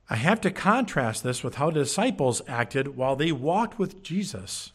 [0.09, 4.71] I have to contrast this with how the disciples acted while they walked with Jesus,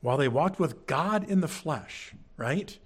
[0.00, 2.78] while they walked with God in the flesh, right?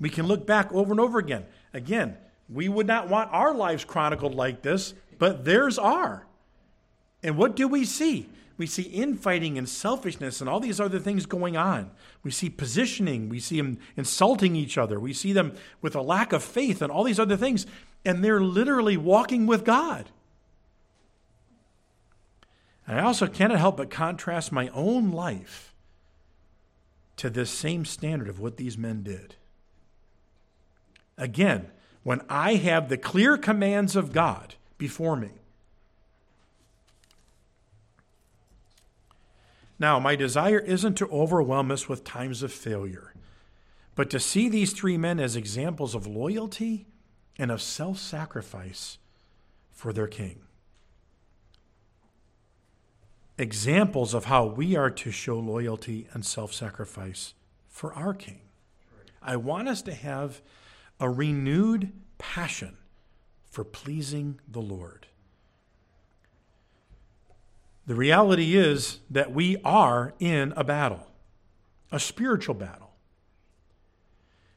[0.00, 1.44] We can look back over and over again.
[1.74, 2.16] Again,
[2.48, 6.26] we would not want our lives chronicled like this, but theirs are.
[7.22, 8.28] And what do we see?
[8.56, 11.90] We see infighting and selfishness and all these other things going on.
[12.22, 13.28] We see positioning.
[13.28, 15.00] We see them insulting each other.
[15.00, 17.66] We see them with a lack of faith and all these other things.
[18.04, 20.10] And they're literally walking with God.
[22.86, 25.74] And I also cannot help but contrast my own life
[27.16, 29.36] to this same standard of what these men did.
[31.16, 31.70] Again,
[32.02, 35.30] when I have the clear commands of God before me.
[39.82, 43.12] Now, my desire isn't to overwhelm us with times of failure,
[43.96, 46.86] but to see these three men as examples of loyalty
[47.36, 48.98] and of self sacrifice
[49.72, 50.38] for their king.
[53.36, 57.34] Examples of how we are to show loyalty and self sacrifice
[57.68, 58.42] for our king.
[59.20, 60.42] I want us to have
[61.00, 62.76] a renewed passion
[63.50, 65.08] for pleasing the Lord.
[67.86, 71.06] The reality is that we are in a battle,
[71.90, 72.90] a spiritual battle.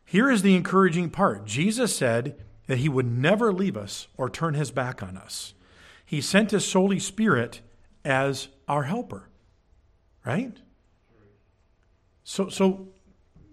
[0.05, 4.53] Here is the encouraging part Jesus said that he would never leave us or turn
[4.53, 5.53] his back on us.
[6.05, 7.61] He sent his Holy Spirit
[8.03, 9.29] as our helper,
[10.23, 10.55] right?
[12.23, 12.87] So, so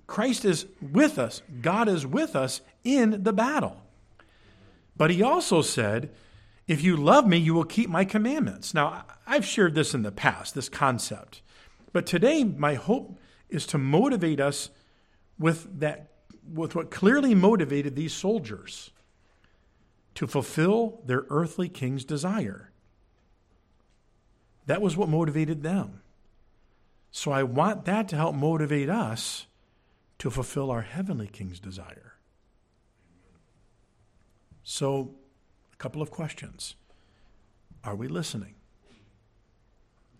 [0.06, 3.82] Christ is with us, God is with us in the battle.
[4.96, 6.10] But he also said,
[6.72, 8.72] If you love me, you will keep my commandments.
[8.72, 11.42] Now, I've shared this in the past, this concept.
[11.92, 13.20] But today, my hope
[13.50, 14.70] is to motivate us
[15.38, 16.08] with that
[16.50, 18.90] with what clearly motivated these soldiers
[20.14, 22.72] to fulfill their earthly king's desire.
[24.64, 26.00] That was what motivated them.
[27.10, 29.46] So I want that to help motivate us
[30.20, 32.14] to fulfill our heavenly king's desire.
[34.62, 35.16] So,
[35.82, 36.76] couple of questions.
[37.82, 38.54] Are we listening?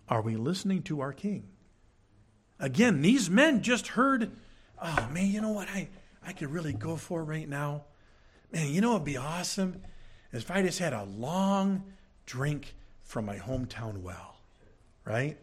[0.08, 1.44] Are we listening to our king?
[2.58, 4.32] Again, these men just heard,
[4.82, 5.88] oh man, you know what I,
[6.26, 7.84] I could really go for right now?
[8.52, 9.80] Man, you know what would be awesome?
[10.32, 11.84] If I just had a long
[12.26, 14.34] drink from my hometown well,
[15.04, 15.36] right?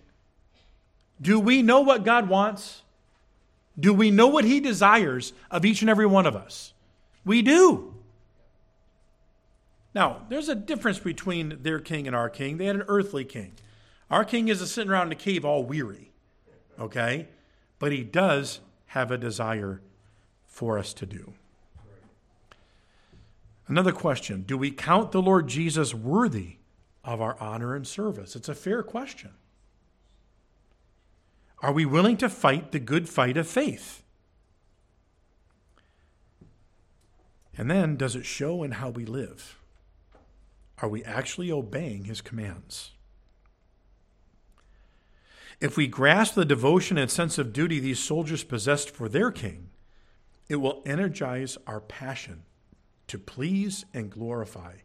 [1.21, 2.81] Do we know what God wants?
[3.79, 6.73] Do we know what He desires of each and every one of us?
[7.23, 7.88] We do.
[9.93, 12.57] Now, there's a difference between their king and our king.
[12.57, 13.53] They had an earthly king.
[14.09, 16.11] Our king isn't sitting around in a cave all weary,
[16.79, 17.27] okay?
[17.79, 19.81] But he does have a desire
[20.47, 21.33] for us to do.
[23.67, 26.57] Another question Do we count the Lord Jesus worthy
[27.03, 28.35] of our honor and service?
[28.35, 29.31] It's a fair question.
[31.61, 34.01] Are we willing to fight the good fight of faith?
[37.57, 39.58] And then, does it show in how we live?
[40.81, 42.91] Are we actually obeying his commands?
[45.59, 49.71] If we grasp the devotion and sense of duty these soldiers possessed for their king,
[50.47, 52.43] it will energize our passion
[53.07, 54.75] to please and glorify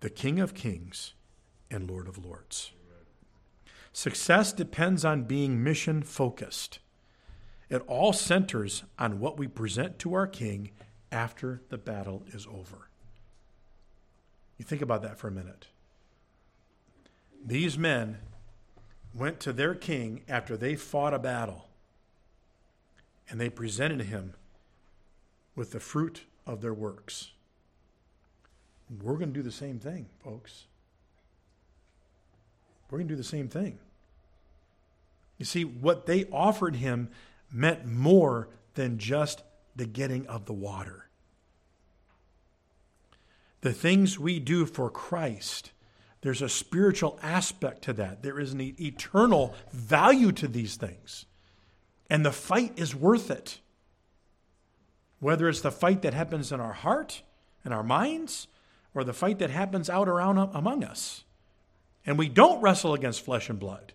[0.00, 1.14] the King of Kings
[1.70, 2.72] and Lord of Lords.
[3.92, 6.78] Success depends on being mission focused.
[7.68, 10.70] It all centers on what we present to our King
[11.10, 12.88] after the battle is over.
[14.62, 15.66] You think about that for a minute.
[17.44, 18.18] These men
[19.12, 21.66] went to their king after they fought a battle
[23.28, 24.34] and they presented him
[25.56, 27.32] with the fruit of their works.
[29.02, 30.66] We're going to do the same thing, folks.
[32.88, 33.80] We're going to do the same thing.
[35.38, 37.10] You see, what they offered him
[37.50, 39.42] meant more than just
[39.74, 41.08] the getting of the water.
[43.62, 45.70] The things we do for Christ,
[46.20, 48.22] there's a spiritual aspect to that.
[48.22, 51.26] There is an eternal value to these things.
[52.10, 53.60] And the fight is worth it.
[55.20, 57.22] Whether it's the fight that happens in our heart
[57.64, 58.48] and our minds,
[58.94, 61.24] or the fight that happens out around among us.
[62.04, 63.92] And we don't wrestle against flesh and blood.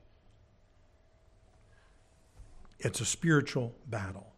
[2.80, 4.34] It's a spiritual battle.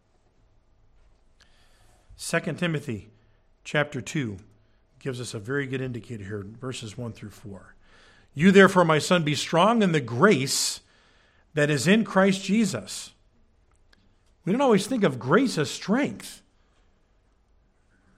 [2.18, 3.10] 2 Timothy
[3.64, 4.38] chapter 2
[5.00, 7.74] gives us a very good indicator here, verses 1 through 4.
[8.34, 10.80] You, therefore, my son, be strong in the grace
[11.54, 13.12] that is in Christ Jesus.
[14.44, 16.42] We don't always think of grace as strength,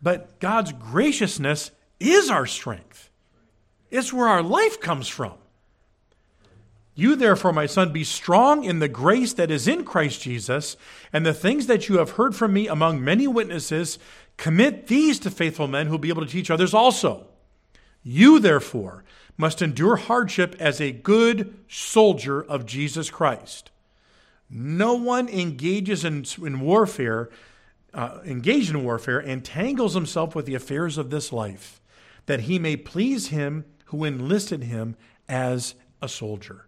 [0.03, 3.11] but God's graciousness is our strength.
[3.91, 5.35] It's where our life comes from.
[6.95, 10.76] You, therefore, my son, be strong in the grace that is in Christ Jesus,
[11.11, 13.99] and the things that you have heard from me among many witnesses,
[14.37, 17.26] Commit these to faithful men who will be able to teach others also.
[18.03, 19.05] You, therefore,
[19.37, 23.70] must endure hardship as a good soldier of Jesus Christ.
[24.51, 27.30] No one engages in, in warfare,
[27.95, 31.80] uh, engaged in warfare, entangles himself with the affairs of this life,
[32.26, 34.97] that he may please him who enlisted him
[35.28, 36.66] as a soldier.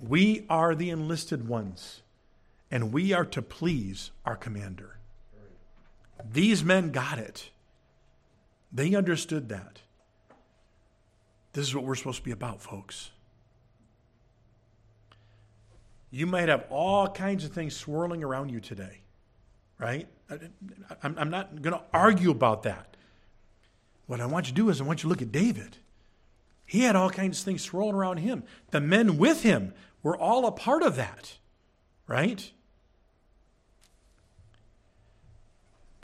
[0.00, 2.02] We are the enlisted ones,
[2.70, 4.95] and we are to please our commander.
[6.24, 7.50] These men got it.
[8.72, 9.80] They understood that.
[11.52, 13.10] This is what we're supposed to be about, folks.
[16.10, 19.00] You might have all kinds of things swirling around you today,
[19.78, 20.08] right?
[21.02, 22.96] I'm not going to argue about that.
[24.06, 25.78] What I want you to do is I want you to look at David.
[26.64, 28.44] He had all kinds of things swirling around him.
[28.70, 31.38] The men with him were all a part of that,
[32.06, 32.50] right?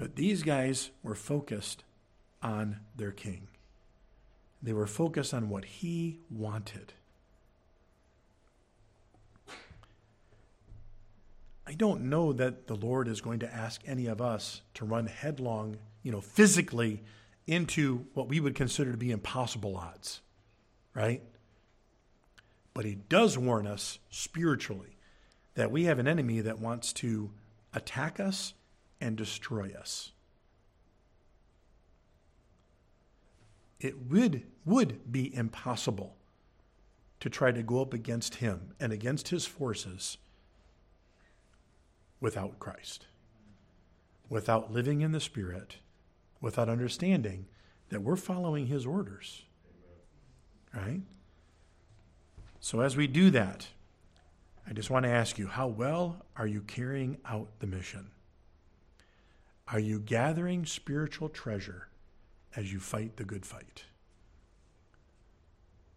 [0.03, 1.85] But these guys were focused
[2.43, 3.47] on their king.
[4.61, 6.93] They were focused on what he wanted.
[11.65, 15.07] I don't know that the Lord is going to ask any of us to run
[15.07, 17.05] headlong, you know, physically
[17.47, 20.21] into what we would consider to be impossible odds,
[20.95, 21.23] right?
[22.75, 24.97] But he does warn us spiritually
[25.55, 27.31] that we have an enemy that wants to
[27.73, 28.55] attack us
[29.03, 30.13] and destroy us.
[33.81, 36.17] It would, would be impossible
[37.21, 40.19] to try to go up against him and against his forces
[42.21, 43.07] without Christ,
[44.29, 45.77] without living in the Spirit,
[46.41, 47.47] without understanding
[47.89, 49.43] that we're following His orders.
[50.73, 51.03] Right?
[52.61, 53.67] So, as we do that,
[54.67, 58.12] I just want to ask you how well are you carrying out the mission?
[59.73, 61.89] Are you gathering spiritual treasure
[62.55, 63.85] as you fight the good fight?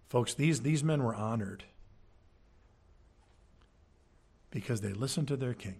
[0.07, 1.65] Folks, these, these men were honored
[4.49, 5.75] because they listened to their king.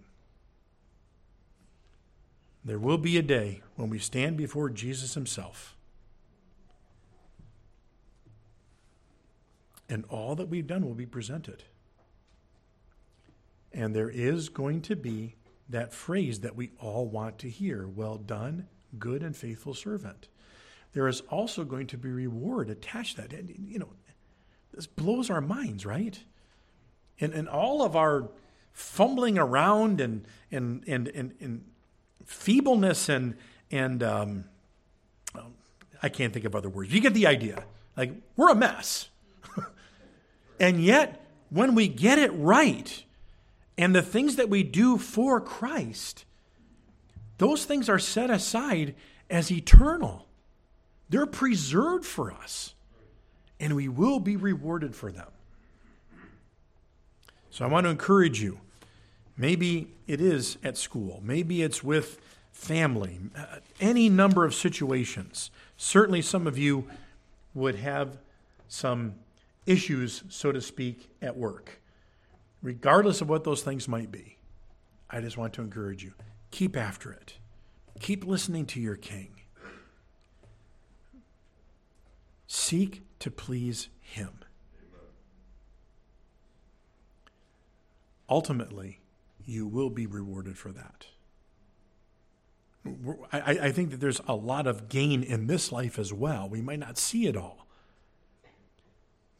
[2.62, 5.74] There will be a day when we stand before Jesus himself.
[9.88, 11.62] And all that we've done will be presented.
[13.72, 15.36] And there is going to be
[15.68, 20.28] that phrase that we all want to hear well done, good and faithful servant.
[20.92, 23.32] There is also going to be reward attached to that.
[23.32, 23.90] And, you know,
[24.72, 26.18] this blows our minds, right?
[27.20, 28.28] And, and all of our
[28.72, 31.64] fumbling around and, and, and, and, and
[32.24, 33.36] feebleness and,
[33.70, 34.44] and um,
[36.02, 36.92] I can't think of other words.
[36.92, 37.64] You get the idea.
[37.96, 39.08] Like, we're a mess.
[40.60, 43.04] and yet, when we get it right,
[43.78, 46.24] and the things that we do for Christ,
[47.38, 48.94] those things are set aside
[49.28, 50.26] as eternal.
[51.08, 52.74] They're preserved for us,
[53.60, 55.28] and we will be rewarded for them.
[57.50, 58.60] So I want to encourage you.
[59.36, 62.18] Maybe it is at school, maybe it's with
[62.52, 65.50] family, uh, any number of situations.
[65.76, 66.88] Certainly, some of you
[67.52, 68.16] would have
[68.68, 69.14] some
[69.66, 71.80] issues, so to speak, at work
[72.66, 74.38] regardless of what those things might be,
[75.08, 76.14] I just want to encourage you
[76.50, 77.34] keep after it.
[78.00, 79.28] Keep listening to your king.
[82.48, 84.40] Seek to please him.
[88.28, 88.98] Ultimately,
[89.44, 91.06] you will be rewarded for that.
[93.32, 96.48] I, I, think that there's a lot of gain in this life as well.
[96.48, 97.66] We might not see it all,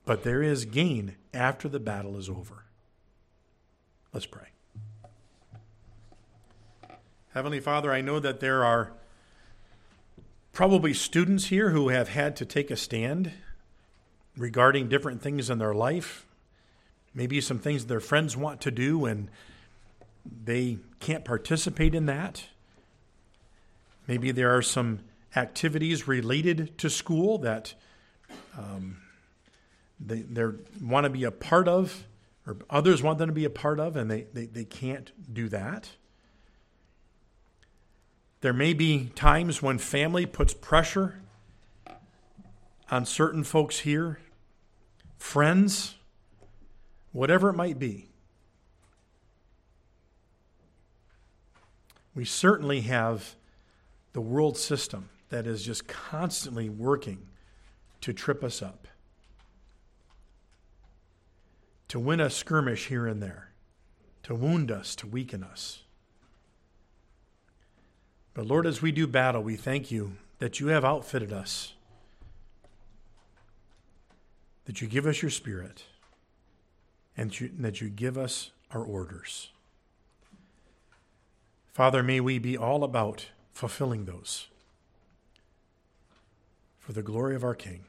[0.05, 2.66] but there is gain after the battle is over.
[4.17, 4.49] Let's pray.
[7.35, 8.93] Heavenly Father, I know that there are
[10.55, 13.33] probably students here who have had to take a stand
[14.35, 16.25] regarding different things in their life,
[17.13, 19.29] maybe some things their friends want to do and
[20.25, 22.47] they can't participate in that.
[24.07, 25.01] Maybe there are some
[25.37, 27.75] activities related to school that
[28.57, 28.97] um,
[30.01, 30.25] they
[30.81, 32.07] want to be a part of
[32.47, 35.49] or others want them to be a part of, and they, they, they can't do
[35.49, 35.91] that.
[38.41, 41.21] There may be times when family puts pressure
[42.91, 44.21] on certain folks here,
[45.19, 45.97] friends,
[47.13, 48.09] whatever it might be.
[52.15, 53.35] We certainly have
[54.13, 57.27] the world system that is just constantly working
[58.03, 58.87] to trip us up
[61.89, 63.51] to win a skirmish here and there,
[64.25, 65.83] to wound us, to weaken us.
[68.35, 71.73] But Lord, as we do battle, we thank you that you have outfitted us,
[74.67, 75.85] that you give us your spirit,
[77.17, 79.51] and that you give us our orders.
[81.73, 84.49] Father, may we be all about fulfilling those
[86.79, 87.85] for the glory of our King,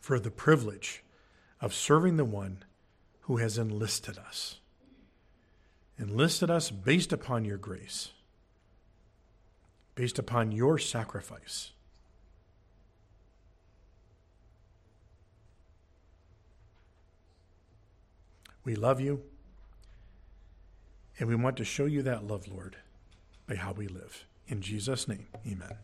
[0.00, 1.02] for the privilege
[1.60, 2.64] of serving the one
[3.22, 4.56] who has enlisted us.
[5.98, 8.12] Enlisted us based upon your grace,
[9.94, 11.72] based upon your sacrifice.
[18.64, 19.22] We love you,
[21.18, 22.76] and we want to show you that love, Lord,
[23.46, 24.24] by how we live.
[24.46, 25.74] In Jesus' name, amen.